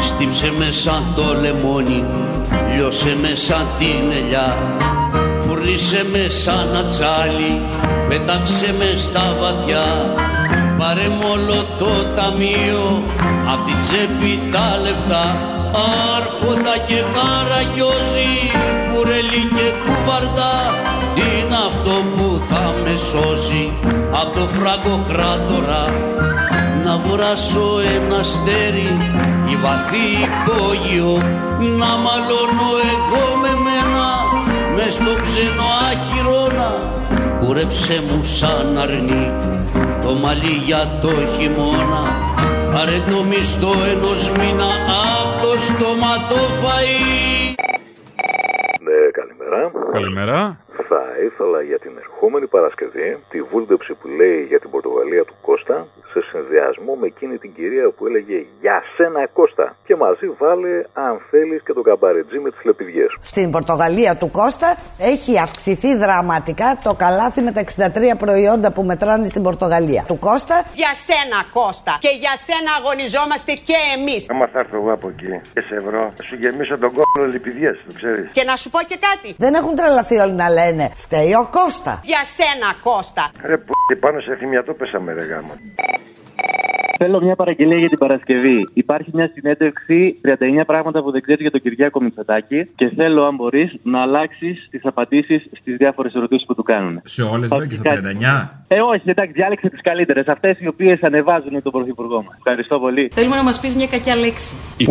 [0.00, 2.04] Στύψε με σαν το λεμόνι,
[2.74, 4.46] λιώσε με σαν την ελιά
[5.48, 7.60] Φουρνίσε με σαν ατσάλι,
[8.08, 9.84] πέταξε μες στα βαθιά
[10.78, 13.04] Πάρε μ' όλο το ταμείο,
[13.52, 15.24] απ' τη τσέπη τα λεφτά
[16.16, 18.32] Άρχοντα και καραγκιόζη,
[18.90, 20.54] κουρελί και κουβαρτά
[21.14, 23.72] Τι είναι αυτό που θα με σώσει
[24.20, 25.84] από το φραγκοκράτορα;
[26.84, 28.90] Να βουράσω ένα στέρι
[29.52, 31.12] η βαθύ υπόγειο.
[31.80, 34.06] Να μαλώνω εγώ με μένα
[34.76, 36.70] μες στο ξένο άχυρώνα
[37.40, 39.32] κούρεψε μου σαν αρνί
[40.02, 42.02] το μαλλί για το χειμώνα
[42.72, 44.68] πάρε το μισθό ενός μήνα
[45.10, 47.54] από το στόματο φαΐ
[48.86, 49.60] Ναι, καλημέρα.
[49.92, 50.38] Καλημέρα.
[50.88, 55.76] Θα ήθελα για την ερχόμενη Παρασκευή τη βούλτεψη που λέει για την Πορτογαλία του Κώστα
[56.12, 59.76] σε συνδυασμό με εκείνη την κυρία που έλεγε Για σένα Κώστα.
[59.86, 63.10] Και μαζί βάλε αν θέλεις και τον καμπαρετζή με τις λεπιδιές.
[63.20, 64.68] Στην Πορτογαλία του Κώστα
[65.12, 70.02] έχει αυξηθεί δραματικά το καλάθι με τα 63 προϊόντα που μετράνε στην Πορτογαλία.
[70.06, 74.22] Του Κώστα Για σένα Κώστα και για σένα αγωνιζόμαστε και εμείς.
[74.30, 77.76] Άμα θα έρθω εγώ από εκεί και σε βρω, θα σου γεμίσω τον κόλλο λιπηδιές,
[77.86, 78.30] το ξέρεις.
[78.32, 79.28] Και να σου πω και κάτι.
[79.44, 82.00] δεν έχουν τρελαθεί όλοι να λένε Φταίει ο Κώστα.
[82.04, 83.30] Για σένα Κώστα.
[83.42, 85.54] Ρε που πάνω σε θυμιατό πέσαμε ρε γάμα.
[87.00, 88.68] Θέλω μια παραγγελία για την Παρασκευή.
[88.72, 90.20] Υπάρχει μια συνέντευξη
[90.60, 94.68] 39 πράγματα που δεν ξέρεις για τον Κυριάκο Μητσοτάκη και θέλω, αν μπορείς, να αλλάξεις
[94.70, 97.00] τις απαντήσεις στις διάφορες ερωτήσεις που του κάνουν.
[97.04, 98.64] Σε όλες εδώ και στα 39.
[98.68, 100.26] Ε, όχι, εντάξει, διάλεξε τις καλύτερες.
[100.26, 102.34] Αυτές οι οποίες ανεβάζουν τον Πρωθυπουργό μας.
[102.36, 103.10] Ευχαριστώ πολύ.
[103.12, 104.56] Θέλουμε να μας πεις μια κακιά λέξη.
[104.76, 104.86] Η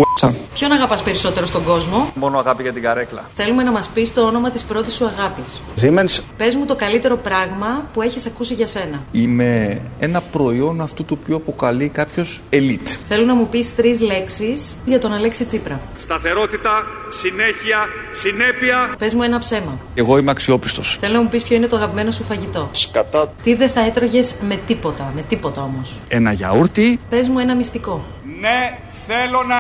[0.54, 3.22] Ποιον αγαπάς περισσότερο στον κόσμο; Μόνο αγάπη για την καρέκλα.
[3.34, 5.62] Θέλουμε να μας πεις το όνομα της πρώτης σου αγάπης.
[5.82, 6.24] Siemens.
[6.38, 9.00] Πες μου το καλύτερο πράγμα που έχεις ακούσει για σένα.
[9.12, 12.90] Είμαι ένα προϊόν αυτού του οποίου αποκαλεί κάποιος elite.
[13.08, 15.80] Θέλω να μου πεις τρεις λέξεις για τον Αλέξη Τσίπρα.
[15.98, 17.78] Σταθερότητα, συνέχεια,
[18.12, 18.96] συνέπεια.
[18.98, 19.80] Πες μου ένα ψέμα.
[19.96, 20.98] Εγώ είμαι αξιόπιστος.
[21.00, 22.70] Θέλω να μου πεις ποιο είναι το αγαπημένο σου φαγητό.
[22.72, 23.34] Σκατά.
[23.44, 25.96] Τι δεν θα έτρωγες με τίποτα, με τίποτα όμως.
[26.08, 27.00] Ένα γιαούρτι.
[27.10, 28.06] Πες μου ένα μυστικό.
[28.40, 28.78] Ναι,
[29.08, 29.56] θέλω να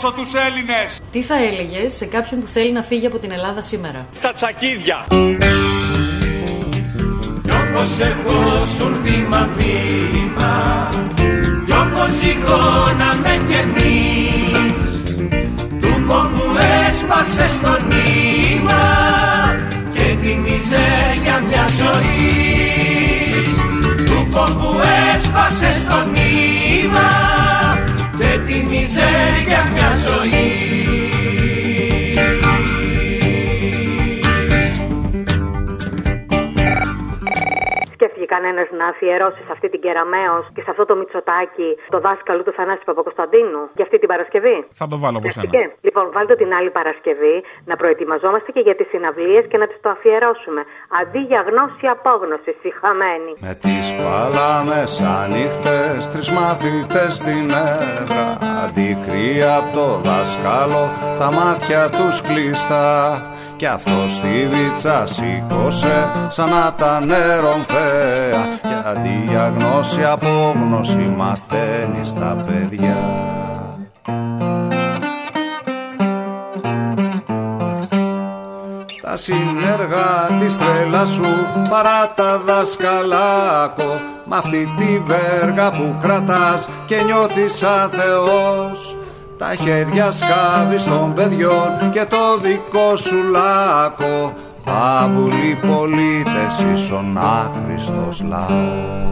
[0.00, 1.00] ***σω τους Έλληνες.
[1.12, 5.06] Τι θα έλεγες σε κάποιον που θέλει να φύγει από την Ελλάδα σήμερα; Στα τσακίδια.
[7.42, 10.88] Κι όπως ερχόσουν βήμα βήμα
[12.04, 14.76] Κι όπως σηκώναμε κι εμείς
[15.80, 16.46] Του φόβου
[16.88, 18.82] έσπασε στο νήμα
[19.94, 23.54] Και τη μιζέρια μια ζωής.
[24.04, 24.80] Του φόβου
[25.14, 27.10] έσπασε στο νήμα
[28.18, 30.83] Και τη μιζέρια μια Σκέφτηκε
[38.54, 42.52] κανένα να αφιερώσει σε αυτή την Κεραμαίο και σε αυτό το Μητσοτάκι το δάσκαλο του
[42.58, 44.56] Θανάση Παπακοσταντίνου για αυτή την Παρασκευή.
[44.80, 45.46] Θα το βάλω από σένα.
[45.48, 45.62] Σκέφτηκε.
[45.86, 47.36] Λοιπόν, βάλτε την άλλη Παρασκευή
[47.70, 50.62] να προετοιμαζόμαστε και για τις συναυλίες και να τις το αφιερώσουμε.
[51.00, 53.32] Αντί για γνώση, απόγνωση, συχαμένη.
[53.46, 57.46] Με τις παλάμες ανοιχτές Τρεις μαθητές στην
[58.00, 58.26] έδρα
[58.64, 60.84] Αντικρύα από το δάσκαλο
[61.20, 62.88] Τα μάτια τους κλειστά
[63.64, 72.04] Κι αυτό στη βίτσα σήκωσε Σαν να ήταν νερομφαία Και αντί για γνώση απόγνωση Μαθαίνει
[72.04, 72.96] στα παιδιά.
[79.02, 81.26] Τα συνεργά της τρέλα σου
[81.70, 84.00] παρά τα δασκαλάκο.
[84.24, 88.93] Μ' αυτή τη βέργα που κρατάς και νιώθεις σαν Θεός
[89.38, 99.04] Τα χέρια σκάβεις των παιδιών και το δικό σου λάκκο Άβουλοι πολίτες ίσον άχρηστος λαός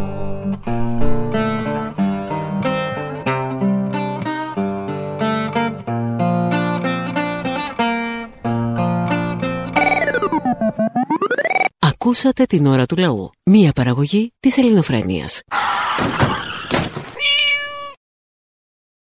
[11.78, 13.30] Ακούσατε την ώρα του λαού.
[13.44, 15.40] Μία παραγωγή της ελληνοφρένειας.